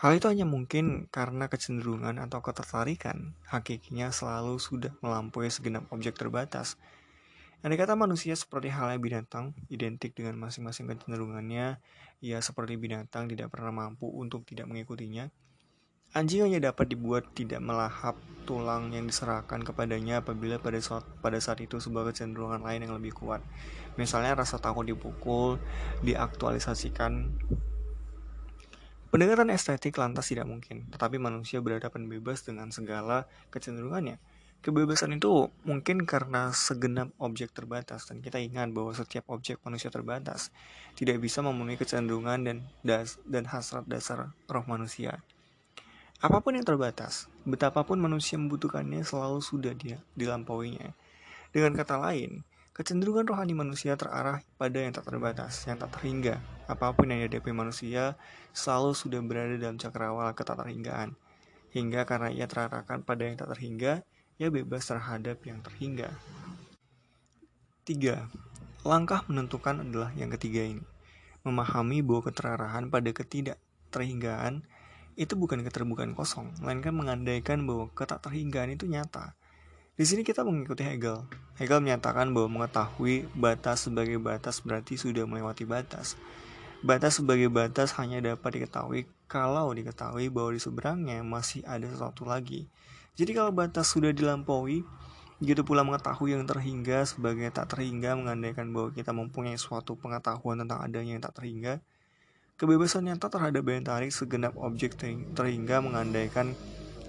Hal 0.00 0.16
itu 0.16 0.32
hanya 0.32 0.48
mungkin 0.48 1.12
karena 1.12 1.52
kecenderungan 1.52 2.16
atau 2.24 2.40
ketertarikan 2.40 3.36
hakikinya 3.44 4.08
selalu 4.08 4.56
sudah 4.56 4.96
melampaui 5.04 5.52
segenap 5.52 5.92
objek 5.92 6.16
terbatas. 6.16 6.80
Yang 7.60 7.76
dikata 7.76 8.00
manusia 8.00 8.32
seperti 8.32 8.72
halnya 8.72 8.96
binatang, 8.96 9.52
identik 9.68 10.16
dengan 10.16 10.40
masing-masing 10.40 10.88
kecenderungannya, 10.88 11.84
ia 12.24 12.38
seperti 12.40 12.80
binatang 12.80 13.28
tidak 13.28 13.52
pernah 13.52 13.76
mampu 13.76 14.08
untuk 14.08 14.48
tidak 14.48 14.72
mengikutinya. 14.72 15.28
Anjing 16.16 16.48
hanya 16.48 16.72
dapat 16.72 16.96
dibuat 16.96 17.36
tidak 17.36 17.60
melahap 17.60 18.16
tulang 18.48 18.96
yang 18.96 19.04
diserahkan 19.04 19.60
kepadanya 19.60 20.24
apabila 20.24 20.56
pada 20.56 20.80
saat, 20.80 21.04
pada 21.20 21.36
saat 21.36 21.60
itu 21.60 21.76
sebuah 21.76 22.08
kecenderungan 22.08 22.64
lain 22.64 22.88
yang 22.88 22.96
lebih 22.96 23.12
kuat. 23.12 23.44
Misalnya 24.00 24.32
rasa 24.32 24.56
takut 24.56 24.88
dipukul, 24.88 25.60
diaktualisasikan. 26.00 27.36
Pendekatan 29.10 29.50
estetik 29.50 29.98
lantas 29.98 30.30
tidak 30.30 30.46
mungkin, 30.46 30.86
tetapi 30.86 31.18
manusia 31.18 31.58
berhadapan 31.58 32.06
bebas 32.06 32.46
dengan 32.46 32.70
segala 32.70 33.26
kecenderungannya. 33.50 34.22
Kebebasan 34.62 35.18
itu 35.18 35.50
mungkin 35.66 36.06
karena 36.06 36.54
segenap 36.54 37.10
objek 37.18 37.50
terbatas 37.50 38.06
dan 38.06 38.22
kita 38.22 38.38
ingat 38.38 38.70
bahwa 38.70 38.94
setiap 38.94 39.26
objek 39.34 39.58
manusia 39.66 39.90
terbatas 39.90 40.54
tidak 40.94 41.18
bisa 41.18 41.42
memenuhi 41.42 41.74
kecenderungan 41.74 42.38
dan 42.44 42.56
das 42.86 43.18
dan 43.26 43.50
hasrat 43.50 43.82
dasar 43.90 44.30
roh 44.46 44.64
manusia. 44.70 45.24
Apa 46.22 46.44
pun 46.44 46.54
yang 46.54 46.68
terbatas, 46.68 47.26
betapapun 47.48 47.96
manusia 47.96 48.36
membutuhkannya 48.36 49.02
selalu 49.02 49.40
sudah 49.40 49.72
dia 49.74 49.98
dilampauinya. 50.14 50.92
Dengan 51.50 51.72
kata 51.74 51.96
lain, 51.98 52.44
kecenderungan 52.80 53.28
rohani 53.28 53.52
manusia 53.52 53.92
terarah 53.92 54.40
pada 54.56 54.80
yang 54.80 54.96
tak 54.96 55.04
terbatas, 55.04 55.68
yang 55.68 55.76
tak 55.76 55.92
terhingga. 56.00 56.40
Apa 56.64 56.96
pun 56.96 57.12
yang 57.12 57.20
dihadapi 57.20 57.52
manusia 57.52 58.16
selalu 58.56 58.96
sudah 58.96 59.20
berada 59.20 59.60
dalam 59.60 59.76
cakrawala 59.76 60.32
ketatterhinggaan. 60.32 61.12
Hingga 61.76 62.08
karena 62.08 62.32
ia 62.32 62.48
terarahkan 62.48 63.04
pada 63.04 63.28
yang 63.28 63.36
tak 63.36 63.52
terhingga, 63.52 64.00
ia 64.40 64.48
bebas 64.48 64.88
terhadap 64.88 65.44
yang 65.44 65.60
terhingga. 65.60 66.08
Tiga, 67.84 68.32
Langkah 68.80 69.28
menentukan 69.28 69.84
adalah 69.84 70.08
yang 70.16 70.32
ketiga 70.32 70.64
ini. 70.64 70.80
Memahami 71.44 72.00
bahwa 72.00 72.32
keterarahan 72.32 72.88
pada 72.88 73.12
ketidakterhinggaan 73.12 74.64
itu 75.20 75.36
bukan 75.36 75.60
keterbukaan 75.60 76.16
kosong, 76.16 76.56
melainkan 76.64 76.96
mengandaikan 76.96 77.68
bahwa 77.68 77.92
ketak 77.92 78.24
terhinggaan 78.24 78.72
itu 78.72 78.88
nyata. 78.88 79.36
Di 80.00 80.08
sini 80.08 80.24
kita 80.24 80.40
mengikuti 80.48 80.80
Hegel. 80.80 81.28
Hegel 81.60 81.84
menyatakan 81.84 82.32
bahwa 82.32 82.64
mengetahui 82.64 83.28
batas 83.36 83.84
sebagai 83.84 84.16
batas 84.16 84.64
berarti 84.64 84.96
sudah 84.96 85.28
melewati 85.28 85.68
batas. 85.68 86.16
Batas 86.80 87.20
sebagai 87.20 87.52
batas 87.52 87.92
hanya 88.00 88.16
dapat 88.24 88.56
diketahui 88.56 89.04
kalau 89.28 89.68
diketahui 89.76 90.32
bahwa 90.32 90.56
di 90.56 90.60
seberangnya 90.64 91.20
masih 91.20 91.60
ada 91.68 91.84
sesuatu 91.84 92.24
lagi. 92.24 92.64
Jadi 93.12 93.36
kalau 93.36 93.52
batas 93.52 93.92
sudah 93.92 94.08
dilampaui, 94.16 94.88
begitu 95.36 95.68
pula 95.68 95.84
mengetahui 95.84 96.32
yang 96.32 96.48
terhingga 96.48 97.04
sebagai 97.04 97.52
tak 97.52 97.68
terhingga 97.68 98.16
mengandaikan 98.16 98.72
bahwa 98.72 98.96
kita 98.96 99.12
mempunyai 99.12 99.60
suatu 99.60 100.00
pengetahuan 100.00 100.64
tentang 100.64 100.80
adanya 100.80 101.12
yang 101.12 101.20
tak 101.20 101.36
terhingga, 101.36 101.84
Kebebasan 102.60 103.08
nyata 103.08 103.32
terhadap 103.32 103.64
daya 103.64 103.80
tarik 103.80 104.12
segenap 104.12 104.52
objek 104.60 104.92
terhingga 105.32 105.80
mengandaikan 105.80 106.52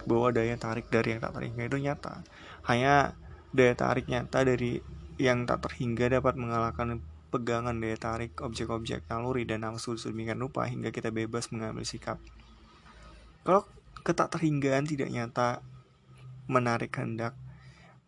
bahwa 0.05 0.33
daya 0.33 0.57
tarik 0.57 0.87
dari 0.89 1.15
yang 1.15 1.21
tak 1.21 1.33
terhingga 1.37 1.63
itu 1.67 1.77
nyata. 1.77 2.25
Hanya 2.65 3.15
daya 3.51 3.73
tarik 3.75 4.05
nyata 4.07 4.43
dari 4.45 4.81
yang 5.21 5.45
tak 5.45 5.67
terhingga 5.67 6.21
dapat 6.21 6.37
mengalahkan 6.37 7.01
pegangan 7.31 7.77
daya 7.79 7.95
tarik 7.95 8.35
objek-objek 8.41 9.07
naluri 9.07 9.47
dan 9.47 9.63
nafsu 9.63 9.95
sedemikian 9.95 10.41
rupa 10.41 10.67
hingga 10.67 10.91
kita 10.91 11.13
bebas 11.13 11.49
mengambil 11.53 11.87
sikap. 11.87 12.19
Kalau 13.45 13.65
ketak 14.01 14.33
terhinggaan 14.33 14.85
tidak 14.89 15.09
nyata 15.09 15.61
menarik 16.49 16.91
hendak, 16.97 17.37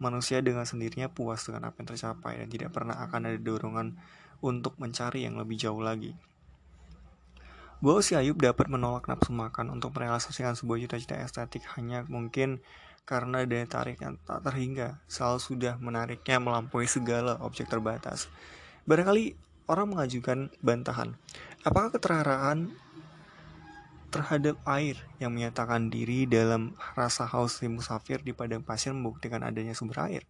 manusia 0.01 0.43
dengan 0.43 0.67
sendirinya 0.67 1.08
puas 1.08 1.47
dengan 1.47 1.71
apa 1.71 1.79
yang 1.79 1.88
tercapai 1.95 2.34
dan 2.43 2.47
tidak 2.51 2.69
pernah 2.75 2.99
akan 3.08 3.32
ada 3.32 3.39
dorongan 3.39 3.95
untuk 4.43 4.75
mencari 4.75 5.23
yang 5.23 5.39
lebih 5.39 5.56
jauh 5.56 5.79
lagi 5.79 6.12
bahwa 7.84 8.00
si 8.00 8.15
Ayub 8.15 8.39
dapat 8.39 8.72
menolak 8.72 9.12
nafsu 9.12 9.36
makan 9.36 9.76
untuk 9.76 9.91
merealisasikan 9.91 10.56
sebuah 10.56 10.88
cita-cita 10.88 11.19
estetik 11.19 11.67
hanya 11.76 12.08
mungkin 12.08 12.63
karena 13.04 13.43
daya 13.43 13.67
tarik 13.67 14.00
yang 14.00 14.15
tak 14.24 14.39
terhingga 14.39 15.04
selalu 15.12 15.39
sudah 15.43 15.76
menariknya 15.84 16.39
melampaui 16.39 16.88
segala 16.88 17.36
objek 17.43 17.67
terbatas. 17.67 18.32
Barangkali 18.88 19.36
orang 19.67 19.91
mengajukan 19.91 20.48
bantahan. 20.63 21.19
Apakah 21.67 21.91
keteraraan 21.91 22.72
terhadap 24.15 24.56
air 24.63 24.96
yang 25.19 25.36
menyatakan 25.36 25.91
diri 25.91 26.24
dalam 26.24 26.80
rasa 26.96 27.28
haus 27.28 27.60
si 27.60 27.67
musafir 27.67 28.24
di 28.24 28.32
padang 28.32 28.63
pasir 28.63 28.96
membuktikan 28.96 29.43
adanya 29.43 29.76
sumber 29.76 30.08
air? 30.08 30.24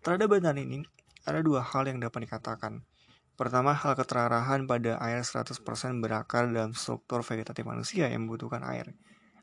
Terhadap 0.00 0.32
bantahan 0.32 0.64
ini, 0.64 0.88
ada 1.28 1.44
dua 1.44 1.60
hal 1.60 1.92
yang 1.92 2.00
dapat 2.00 2.24
dikatakan. 2.24 2.80
Pertama, 3.34 3.74
hal 3.74 3.98
keterarahan 3.98 4.66
pada 4.70 4.94
air 5.02 5.26
100% 5.26 5.58
berakar 5.98 6.46
dalam 6.46 6.70
struktur 6.70 7.26
vegetatif 7.26 7.66
manusia 7.66 8.06
yang 8.06 8.30
membutuhkan 8.30 8.62
air. 8.62 8.94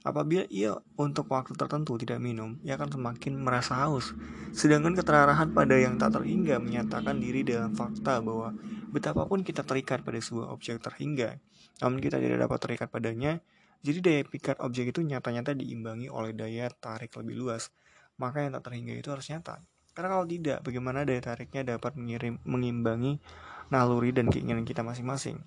Apabila 0.02 0.50
ia 0.50 0.74
untuk 0.98 1.30
waktu 1.30 1.54
tertentu 1.54 1.94
tidak 2.02 2.18
minum, 2.18 2.58
ia 2.66 2.74
akan 2.74 2.90
semakin 2.90 3.38
merasa 3.38 3.78
haus. 3.86 4.18
Sedangkan 4.50 4.98
keterarahan 4.98 5.54
pada 5.54 5.78
yang 5.78 6.02
tak 6.02 6.18
terhingga 6.18 6.58
menyatakan 6.58 7.22
diri 7.22 7.46
dalam 7.46 7.78
fakta 7.78 8.18
bahwa 8.18 8.50
betapapun 8.90 9.46
kita 9.46 9.62
terikat 9.62 10.02
pada 10.02 10.18
sebuah 10.18 10.50
objek 10.50 10.82
terhingga, 10.82 11.38
namun 11.86 12.02
kita 12.02 12.18
tidak 12.18 12.50
dapat 12.50 12.58
terikat 12.58 12.88
padanya, 12.90 13.46
jadi 13.86 13.98
daya 14.02 14.22
pikat 14.26 14.58
objek 14.62 14.90
itu 14.90 15.06
nyata-nyata 15.06 15.54
diimbangi 15.54 16.10
oleh 16.10 16.34
daya 16.34 16.70
tarik 16.70 17.14
lebih 17.18 17.38
luas. 17.38 17.70
Maka 18.18 18.42
yang 18.42 18.58
tak 18.58 18.74
terhingga 18.74 18.94
itu 18.98 19.10
harus 19.14 19.30
nyata. 19.30 19.62
Karena 19.94 20.18
kalau 20.18 20.26
tidak, 20.26 20.66
bagaimana 20.66 21.06
daya 21.06 21.22
tariknya 21.22 21.78
dapat 21.78 21.94
mengirim, 21.94 22.42
mengimbangi 22.46 23.22
naluri 23.72 24.12
dan 24.12 24.28
keinginan 24.28 24.68
kita 24.68 24.84
masing-masing. 24.84 25.40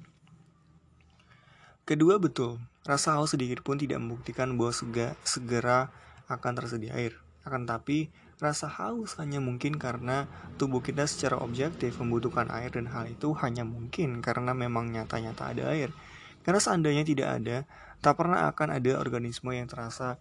Kedua 1.85 2.17
betul, 2.17 2.57
rasa 2.89 3.21
haus 3.21 3.37
sedikit 3.37 3.61
pun 3.61 3.77
tidak 3.77 4.01
membuktikan 4.01 4.57
bahwa 4.57 4.73
sega, 4.73 5.13
segera 5.21 5.93
akan 6.33 6.53
tersedia 6.57 6.97
air. 6.97 7.21
Akan 7.45 7.69
tapi, 7.69 8.09
rasa 8.41 8.73
haus 8.73 9.21
hanya 9.21 9.37
mungkin 9.45 9.77
karena 9.77 10.25
tubuh 10.57 10.81
kita 10.81 11.05
secara 11.05 11.37
objektif 11.45 12.01
membutuhkan 12.01 12.49
air 12.49 12.73
dan 12.73 12.89
hal 12.89 13.05
itu 13.13 13.37
hanya 13.45 13.69
mungkin 13.69 14.25
karena 14.25 14.57
memang 14.57 14.97
nyata-nyata 14.97 15.53
ada 15.53 15.69
air. 15.77 15.93
Karena 16.41 16.61
seandainya 16.61 17.05
tidak 17.05 17.29
ada, 17.37 17.69
tak 18.01 18.17
pernah 18.17 18.49
akan 18.49 18.81
ada 18.81 18.97
organisme 18.97 19.53
yang 19.53 19.69
terasa 19.69 20.17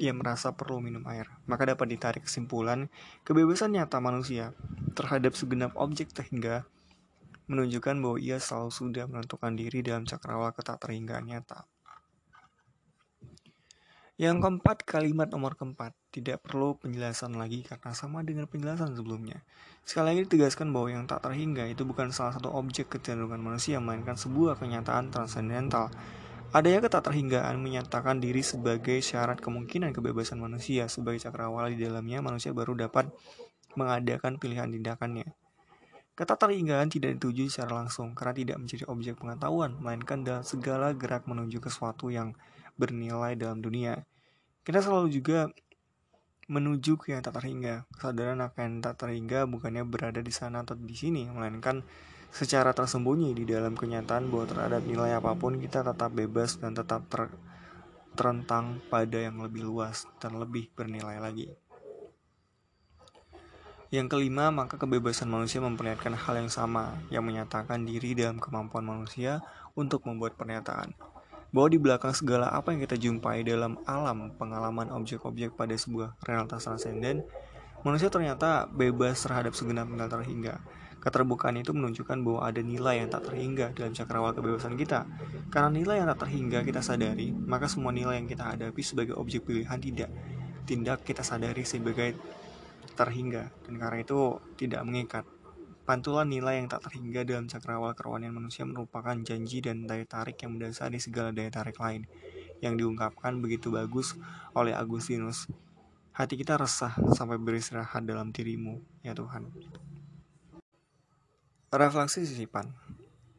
yang 0.00 0.20
merasa 0.20 0.56
perlu 0.56 0.80
minum 0.80 1.04
air. 1.04 1.28
Maka 1.44 1.68
dapat 1.68 1.84
ditarik 1.92 2.24
kesimpulan 2.24 2.88
kebebasan 3.28 3.76
nyata 3.76 4.00
manusia 4.00 4.56
terhadap 4.96 5.36
segenap 5.36 5.76
objek 5.76 6.08
sehingga 6.16 6.64
menunjukkan 7.52 8.00
bahwa 8.00 8.16
ia 8.16 8.40
selalu 8.40 8.72
sudah 8.72 9.04
menentukan 9.04 9.52
diri 9.52 9.84
dalam 9.84 10.08
cakrawala 10.08 10.56
ketak-terhinggaan 10.56 11.28
nyata. 11.28 11.68
Yang 14.16 14.44
keempat, 14.44 14.86
kalimat 14.86 15.28
nomor 15.28 15.58
keempat 15.58 15.92
tidak 16.14 16.44
perlu 16.46 16.78
penjelasan 16.78 17.34
lagi 17.36 17.64
karena 17.64 17.90
sama 17.90 18.22
dengan 18.22 18.46
penjelasan 18.46 18.92
sebelumnya. 18.92 19.42
Sekali 19.82 20.14
lagi 20.14 20.20
ditegaskan 20.30 20.70
bahwa 20.70 20.88
yang 20.94 21.04
tak 21.10 21.26
terhingga 21.26 21.66
itu 21.66 21.82
bukan 21.82 22.14
salah 22.14 22.36
satu 22.36 22.52
objek 22.54 22.92
kecenderungan 22.92 23.42
manusia, 23.42 23.82
melainkan 23.82 24.14
sebuah 24.14 24.60
kenyataan 24.60 25.10
transendental. 25.10 25.90
Adanya 26.52 26.84
ketak 26.84 27.08
terhinggaan 27.08 27.58
menyatakan 27.58 28.20
diri 28.20 28.44
sebagai 28.44 29.00
syarat 29.00 29.40
kemungkinan 29.40 29.90
kebebasan 29.96 30.38
manusia. 30.38 30.86
Sebagai 30.86 31.18
cakrawala 31.24 31.72
di 31.72 31.80
dalamnya, 31.80 32.20
manusia 32.20 32.52
baru 32.54 32.76
dapat 32.76 33.08
mengadakan 33.74 34.36
pilihan 34.36 34.68
tindakannya. 34.68 35.41
Ketertinggalan 36.12 36.92
tidak 36.92 37.16
dituju 37.16 37.48
secara 37.48 37.80
langsung 37.80 38.12
karena 38.12 38.36
tidak 38.36 38.56
menjadi 38.60 38.84
objek 38.92 39.16
pengetahuan, 39.16 39.80
melainkan 39.80 40.20
dalam 40.20 40.44
segala 40.44 40.92
gerak 40.92 41.24
menuju 41.24 41.56
ke 41.56 41.72
sesuatu 41.72 42.12
yang 42.12 42.36
bernilai 42.76 43.32
dalam 43.32 43.64
dunia. 43.64 44.04
Kita 44.60 44.84
selalu 44.84 45.08
juga 45.08 45.48
menuju 46.52 47.00
ke 47.00 47.16
yang 47.16 47.24
tak 47.24 47.40
terhingga. 47.40 47.88
Kesadaran 47.96 48.44
akan 48.44 48.84
tak 48.84 49.00
terhingga 49.00 49.48
bukannya 49.48 49.88
berada 49.88 50.20
di 50.20 50.28
sana 50.28 50.60
atau 50.60 50.76
di 50.76 50.92
sini, 50.92 51.32
melainkan 51.32 51.80
secara 52.28 52.76
tersembunyi 52.76 53.32
di 53.32 53.48
dalam 53.48 53.72
kenyataan 53.72 54.28
bahwa 54.28 54.44
terhadap 54.48 54.84
nilai 54.84 55.16
apa 55.16 55.32
pun 55.32 55.56
kita 55.56 55.80
tetap 55.80 56.12
bebas 56.12 56.60
dan 56.60 56.76
tetap 56.76 57.08
ter 57.08 57.32
terentang 58.12 58.84
pada 58.92 59.16
yang 59.16 59.40
lebih 59.40 59.64
luas 59.64 60.04
dan 60.20 60.36
lebih 60.36 60.68
bernilai 60.76 61.16
lagi. 61.16 61.48
Yang 63.92 64.16
kelima, 64.16 64.48
maka 64.48 64.80
kebebasan 64.80 65.28
manusia 65.28 65.60
memperlihatkan 65.60 66.16
hal 66.16 66.40
yang 66.40 66.48
sama, 66.48 66.96
yang 67.12 67.28
menyatakan 67.28 67.84
diri 67.84 68.16
dalam 68.16 68.40
kemampuan 68.40 68.88
manusia 68.88 69.44
untuk 69.76 70.08
membuat 70.08 70.32
pernyataan. 70.40 70.96
Bahwa 71.52 71.68
di 71.68 71.76
belakang 71.76 72.16
segala 72.16 72.48
apa 72.48 72.72
yang 72.72 72.80
kita 72.80 72.96
jumpai 72.96 73.44
dalam 73.44 73.76
alam 73.84 74.32
pengalaman 74.40 74.88
objek-objek 74.96 75.52
pada 75.60 75.76
sebuah 75.76 76.16
realitas 76.24 76.64
transenden, 76.64 77.20
manusia 77.84 78.08
ternyata 78.08 78.64
bebas 78.64 79.20
terhadap 79.28 79.52
segenap 79.52 79.84
nilai 79.84 80.08
terhingga. 80.08 80.64
Keterbukaan 81.04 81.60
itu 81.60 81.76
menunjukkan 81.76 82.16
bahwa 82.24 82.48
ada 82.48 82.64
nilai 82.64 83.04
yang 83.04 83.12
tak 83.12 83.28
terhingga 83.28 83.76
dalam 83.76 83.92
cakrawala 83.92 84.32
kebebasan 84.32 84.72
kita. 84.80 85.04
Karena 85.52 85.68
nilai 85.68 86.00
yang 86.00 86.08
tak 86.16 86.24
terhingga 86.24 86.64
kita 86.64 86.80
sadari, 86.80 87.28
maka 87.28 87.68
semua 87.68 87.92
nilai 87.92 88.24
yang 88.24 88.28
kita 88.30 88.56
hadapi 88.56 88.80
sebagai 88.80 89.20
objek 89.20 89.44
pilihan 89.44 89.76
tidak 89.76 90.08
tindak 90.64 91.02
kita 91.02 91.26
sadari 91.26 91.66
sebagai 91.66 92.14
terhingga 92.94 93.50
dan 93.64 93.74
karena 93.80 93.98
itu 94.04 94.38
tidak 94.56 94.82
mengikat. 94.84 95.24
Pantulan 95.82 96.30
nilai 96.30 96.62
yang 96.62 96.70
tak 96.70 96.86
terhingga 96.86 97.26
dalam 97.26 97.50
cakrawala 97.50 97.98
kerohanian 97.98 98.30
manusia 98.30 98.62
merupakan 98.62 99.18
janji 99.18 99.58
dan 99.58 99.82
daya 99.82 100.06
tarik 100.06 100.38
yang 100.38 100.54
mendasari 100.54 101.02
segala 101.02 101.34
daya 101.34 101.50
tarik 101.50 101.76
lain. 101.80 102.06
yang 102.62 102.78
diungkapkan 102.78 103.42
begitu 103.42 103.74
bagus 103.74 104.14
oleh 104.54 104.70
Agustinus. 104.70 105.50
Hati 106.14 106.38
kita 106.38 106.54
resah 106.54 106.94
sampai 107.10 107.34
beristirahat 107.34 108.06
dalam 108.06 108.30
dirimu, 108.30 108.78
ya 109.02 109.18
Tuhan. 109.18 109.50
Refleksi 111.74 112.22
sisipan. 112.22 112.70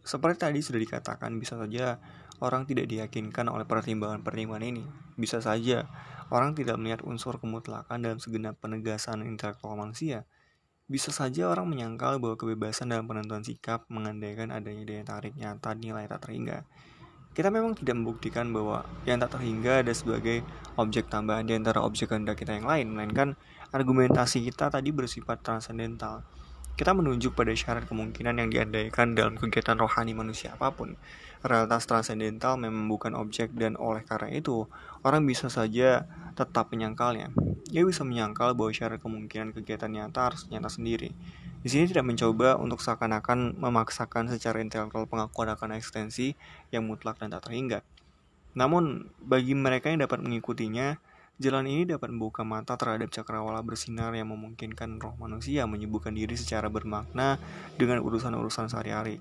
Seperti 0.04 0.44
tadi 0.44 0.60
sudah 0.60 0.82
dikatakan, 0.84 1.39
bisa 1.39 1.56
saja 1.56 2.04
orang 2.41 2.65
tidak 2.65 2.89
diyakinkan 2.89 3.52
oleh 3.52 3.67
pertimbangan-pertimbangan 3.67 4.65
ini. 4.65 4.84
Bisa 5.19 5.43
saja 5.43 5.86
orang 6.34 6.58
tidak 6.58 6.82
melihat 6.82 7.06
unsur 7.06 7.38
kemutlakan 7.38 8.02
dalam 8.02 8.17
segenap 8.17 8.58
penegasan 8.58 9.22
intelektual 9.28 9.78
manusia. 9.78 10.26
Bisa 10.89 11.13
saja 11.13 11.48
orang 11.48 11.69
menyangkal 11.69 12.17
bahwa 12.17 12.36
kebebasan 12.36 12.91
dalam 12.91 13.06
penentuan 13.06 13.46
sikap 13.46 13.86
mengandaikan 13.88 14.50
adanya 14.50 14.84
daya 14.84 15.04
tarik 15.06 15.34
nyata 15.38 15.78
nilai 15.78 16.10
tak 16.10 16.28
terhingga. 16.28 16.65
Kita 17.34 17.50
memang 17.50 17.74
tidak 17.74 17.98
membuktikan 17.98 18.54
bahwa 18.54 18.86
yang 19.10 19.17
tak 19.17 19.38
terhingga 19.38 19.82
ada 19.82 19.89
sebagai 19.89 20.46
objek 20.78 21.10
tambahan 21.10 21.50
di 21.50 21.58
antara 21.58 21.82
objek 21.82 22.13
kehendak 22.13 22.38
kita 22.38 22.54
yang 22.54 22.69
lain, 22.69 22.93
melainkan 22.93 23.34
argumentasi 23.74 24.46
kita 24.46 24.69
tadi 24.69 24.93
bersifat 24.93 25.41
transendental 25.41 26.22
kita 26.74 26.90
menunjuk 26.90 27.38
pada 27.38 27.54
syarat 27.54 27.86
kemungkinan 27.86 28.42
yang 28.42 28.50
diandaikan 28.50 29.14
dalam 29.14 29.38
kegiatan 29.38 29.78
rohani 29.78 30.18
manusia 30.18 30.58
apa 30.58 30.74
pun. 30.74 30.98
Realitas 31.46 31.86
transendental 31.86 32.58
memang 32.58 32.90
bukan 32.90 33.14
objek 33.14 33.54
dan 33.54 33.78
oleh 33.78 34.02
karena 34.02 34.34
itu, 34.34 34.66
orang 35.06 35.28
bisa 35.28 35.54
saja 35.54 36.08
tetap 36.34 36.74
menyangkalnya. 36.74 37.30
Ia 37.70 37.84
bisa 37.86 38.02
menyangkal 38.02 38.58
bahwa 38.58 38.74
syarat 38.74 38.98
kemungkinan 39.04 39.54
kegiatan 39.54 39.92
nyata 39.92 40.34
harus 40.34 40.50
nyata 40.50 40.72
sendiri. 40.72 41.14
Di 41.62 41.70
sini 41.70 41.88
tidak 41.88 42.10
mencoba 42.10 42.58
untuk 42.58 42.82
seakan-akan 42.82 43.56
memaksakan 43.60 44.34
secara 44.34 44.60
intelektual 44.60 45.06
pengakuan 45.06 45.54
akan 45.54 45.78
eksistensi 45.78 46.34
yang 46.74 46.90
mutlak 46.90 47.22
dan 47.22 47.30
tak 47.30 47.48
terhingga. 47.48 47.86
Namun, 48.58 49.14
bagi 49.22 49.54
mereka 49.54 49.94
yang 49.94 50.02
dapat 50.02 50.26
mengikutinya, 50.26 50.98
Jalan 51.41 51.65
ini 51.65 51.89
dapat 51.89 52.13
membuka 52.13 52.46
mata 52.46 52.78
terhadap 52.78 53.10
cakrawala 53.10 53.65
bersinar 53.65 54.13
yang 54.13 54.30
memungkinkan 54.30 55.02
roh 55.02 55.17
manusia 55.17 55.65
menyibukkan 55.65 56.13
diri 56.13 56.38
secara 56.38 56.69
bermakna 56.69 57.41
dengan 57.74 58.06
urusan-urusan 58.06 58.69
sehari-hari. 58.69 59.17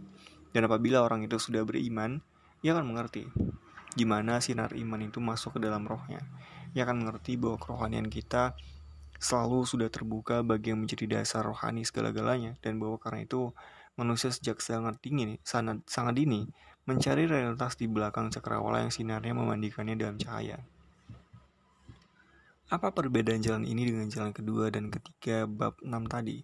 Dan 0.53 0.68
apabila 0.68 1.01
orang 1.01 1.25
itu 1.25 1.40
sudah 1.40 1.64
beriman, 1.64 2.20
ia 2.61 2.77
akan 2.77 2.92
mengerti 2.92 3.25
gimana 3.96 4.44
sinar 4.44 4.77
iman 4.77 5.01
itu 5.09 5.25
masuk 5.25 5.57
ke 5.57 5.61
dalam 5.64 5.88
rohnya. 5.88 6.20
Ia 6.77 6.85
akan 6.85 7.05
mengerti 7.05 7.40
bahwa 7.40 7.57
kerohanian 7.57 8.12
kita 8.12 8.57
selalu 9.16 9.64
sudah 9.64 9.88
terbuka 9.88 10.44
bagi 10.44 10.77
yang 10.77 10.85
menjadi 10.85 11.20
dasar 11.20 11.48
rohani 11.48 11.81
segala-galanya 11.87 12.61
dan 12.61 12.77
bahwa 12.77 13.01
karena 13.01 13.25
itu 13.25 13.57
manusia 13.96 14.29
sejak 14.29 14.61
sangat 14.61 15.01
dingin, 15.01 15.40
sangat, 15.48 15.81
sangat 15.88 16.20
dini 16.20 16.44
mencari 16.85 17.25
realitas 17.25 17.79
di 17.79 17.87
belakang 17.87 18.29
cakrawala 18.29 18.83
yang 18.83 18.92
sinarnya 18.92 19.33
memandikannya 19.33 19.94
dalam 19.94 20.18
cahaya. 20.18 20.61
Apa 22.73 22.89
perbedaan 22.89 23.45
jalan 23.45 23.69
ini 23.69 23.85
dengan 23.85 24.09
jalan 24.09 24.33
kedua 24.33 24.73
dan 24.73 24.89
ketiga 24.89 25.45
bab 25.45 25.77
6 25.85 25.93
tadi? 26.09 26.41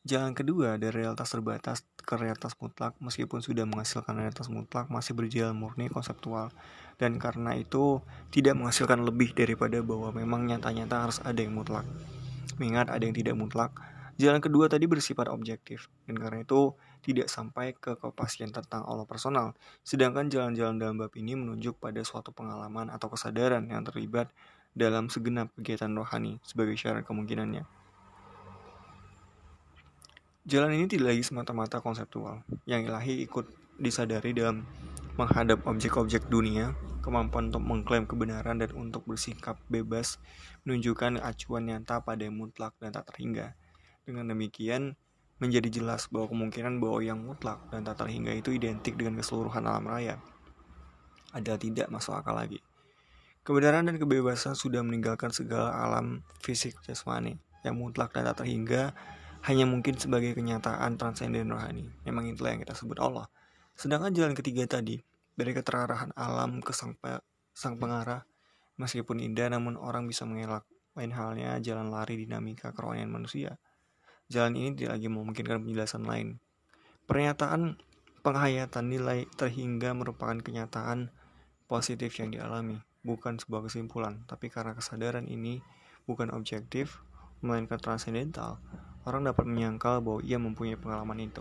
Jalan 0.00 0.32
kedua 0.32 0.80
dari 0.80 1.04
realitas 1.04 1.28
terbatas 1.28 1.84
ke 2.00 2.16
realitas 2.16 2.56
mutlak 2.56 2.96
meskipun 3.04 3.44
sudah 3.44 3.68
menghasilkan 3.68 4.16
realitas 4.16 4.48
mutlak 4.48 4.88
masih 4.88 5.12
berjalan 5.12 5.52
murni 5.52 5.92
konseptual 5.92 6.48
dan 6.96 7.20
karena 7.20 7.52
itu 7.52 8.00
tidak 8.32 8.56
menghasilkan 8.56 9.04
lebih 9.04 9.36
daripada 9.36 9.84
bahwa 9.84 10.08
memang 10.08 10.48
nyata-nyata 10.48 11.04
harus 11.04 11.20
ada 11.20 11.36
yang 11.36 11.52
mutlak. 11.52 11.84
Mengingat 12.56 12.88
ada 12.88 13.04
yang 13.04 13.12
tidak 13.12 13.36
mutlak, 13.36 13.76
jalan 14.16 14.40
kedua 14.40 14.72
tadi 14.72 14.88
bersifat 14.88 15.28
objektif 15.28 15.92
dan 16.08 16.16
karena 16.16 16.48
itu 16.48 16.72
tidak 17.04 17.28
sampai 17.28 17.76
ke 17.76 17.92
kepastian 18.00 18.56
tentang 18.56 18.88
Allah 18.88 19.04
personal. 19.04 19.52
Sedangkan 19.84 20.32
jalan-jalan 20.32 20.80
dalam 20.80 20.96
bab 20.96 21.12
ini 21.12 21.36
menunjuk 21.36 21.76
pada 21.76 22.00
suatu 22.08 22.32
pengalaman 22.32 22.88
atau 22.88 23.12
kesadaran 23.12 23.68
yang 23.68 23.84
terlibat 23.84 24.32
dalam 24.78 25.10
segenap 25.10 25.50
kegiatan 25.58 25.90
rohani 25.90 26.38
sebagai 26.46 26.78
syarat 26.78 27.02
kemungkinannya. 27.02 27.66
Jalan 30.48 30.78
ini 30.78 30.86
tidak 30.88 31.12
lagi 31.12 31.26
semata-mata 31.26 31.82
konseptual, 31.82 32.40
yang 32.64 32.86
ilahi 32.86 33.26
ikut 33.26 33.44
disadari 33.76 34.32
dalam 34.32 34.64
menghadap 35.20 35.66
objek-objek 35.66 36.30
dunia, 36.30 36.72
kemampuan 37.04 37.50
untuk 37.50 37.66
mengklaim 37.66 38.06
kebenaran 38.06 38.62
dan 38.62 38.70
untuk 38.72 39.04
bersikap 39.04 39.58
bebas 39.66 40.16
menunjukkan 40.62 41.20
acuan 41.20 41.68
nyata 41.68 42.00
pada 42.00 42.24
yang 42.24 42.38
mutlak 42.38 42.72
dan 42.78 42.94
tak 42.94 43.10
terhingga. 43.12 43.58
Dengan 44.08 44.30
demikian, 44.32 44.96
menjadi 45.38 45.68
jelas 45.82 46.06
bahwa 46.10 46.30
kemungkinan 46.30 46.82
bahwa 46.82 46.98
yang 47.02 47.18
mutlak 47.22 47.62
dan 47.70 47.86
tak 47.86 48.02
terhingga 48.02 48.34
itu 48.34 48.54
identik 48.54 48.98
dengan 48.98 49.18
keseluruhan 49.18 49.66
alam 49.66 49.86
raya. 49.86 50.18
Ada 51.34 51.60
tidak 51.60 51.92
masuk 51.92 52.16
akal 52.16 52.34
lagi. 52.34 52.58
Kebenaran 53.48 53.88
dan 53.88 53.96
kebebasan 53.96 54.52
sudah 54.52 54.84
meninggalkan 54.84 55.32
segala 55.32 55.72
alam 55.72 56.20
fisik 56.44 56.76
jasmani 56.84 57.40
yang 57.64 57.80
mutlak 57.80 58.12
dan 58.12 58.28
tak 58.28 58.44
terhingga 58.44 58.92
hanya 59.48 59.64
mungkin 59.64 59.96
sebagai 59.96 60.36
kenyataan 60.36 61.00
transenden 61.00 61.48
rohani. 61.48 61.88
Memang 62.04 62.28
itulah 62.28 62.52
yang 62.52 62.60
kita 62.60 62.76
sebut 62.76 63.00
Allah. 63.00 63.24
Sedangkan 63.72 64.12
jalan 64.12 64.36
ketiga 64.36 64.68
tadi, 64.68 65.00
dari 65.32 65.56
keterarahan 65.56 66.12
alam 66.12 66.60
ke 66.60 66.76
sang, 66.76 66.92
pe 67.00 67.24
sang 67.56 67.80
pengarah, 67.80 68.28
meskipun 68.76 69.16
indah 69.16 69.48
namun 69.48 69.80
orang 69.80 70.04
bisa 70.04 70.28
mengelak. 70.28 70.68
Lain 70.92 71.16
halnya 71.16 71.56
jalan 71.64 71.88
lari 71.88 72.20
dinamika 72.20 72.76
kerohanian 72.76 73.08
manusia. 73.08 73.56
Jalan 74.28 74.60
ini 74.60 74.76
tidak 74.76 75.00
lagi 75.00 75.08
memungkinkan 75.08 75.64
penjelasan 75.64 76.04
lain. 76.04 76.36
Pernyataan 77.08 77.80
penghayatan 78.20 78.92
nilai 78.92 79.24
terhingga 79.40 79.96
merupakan 79.96 80.36
kenyataan 80.36 81.08
positif 81.64 82.12
yang 82.20 82.28
dialami 82.28 82.84
bukan 83.08 83.40
sebuah 83.40 83.64
kesimpulan, 83.64 84.20
tapi 84.28 84.52
karena 84.52 84.76
kesadaran 84.76 85.24
ini 85.24 85.64
bukan 86.04 86.28
objektif, 86.36 87.00
melainkan 87.40 87.80
transendental, 87.80 88.60
orang 89.08 89.24
dapat 89.24 89.48
menyangkal 89.48 90.04
bahwa 90.04 90.20
ia 90.20 90.36
mempunyai 90.36 90.76
pengalaman 90.76 91.24
itu. 91.24 91.40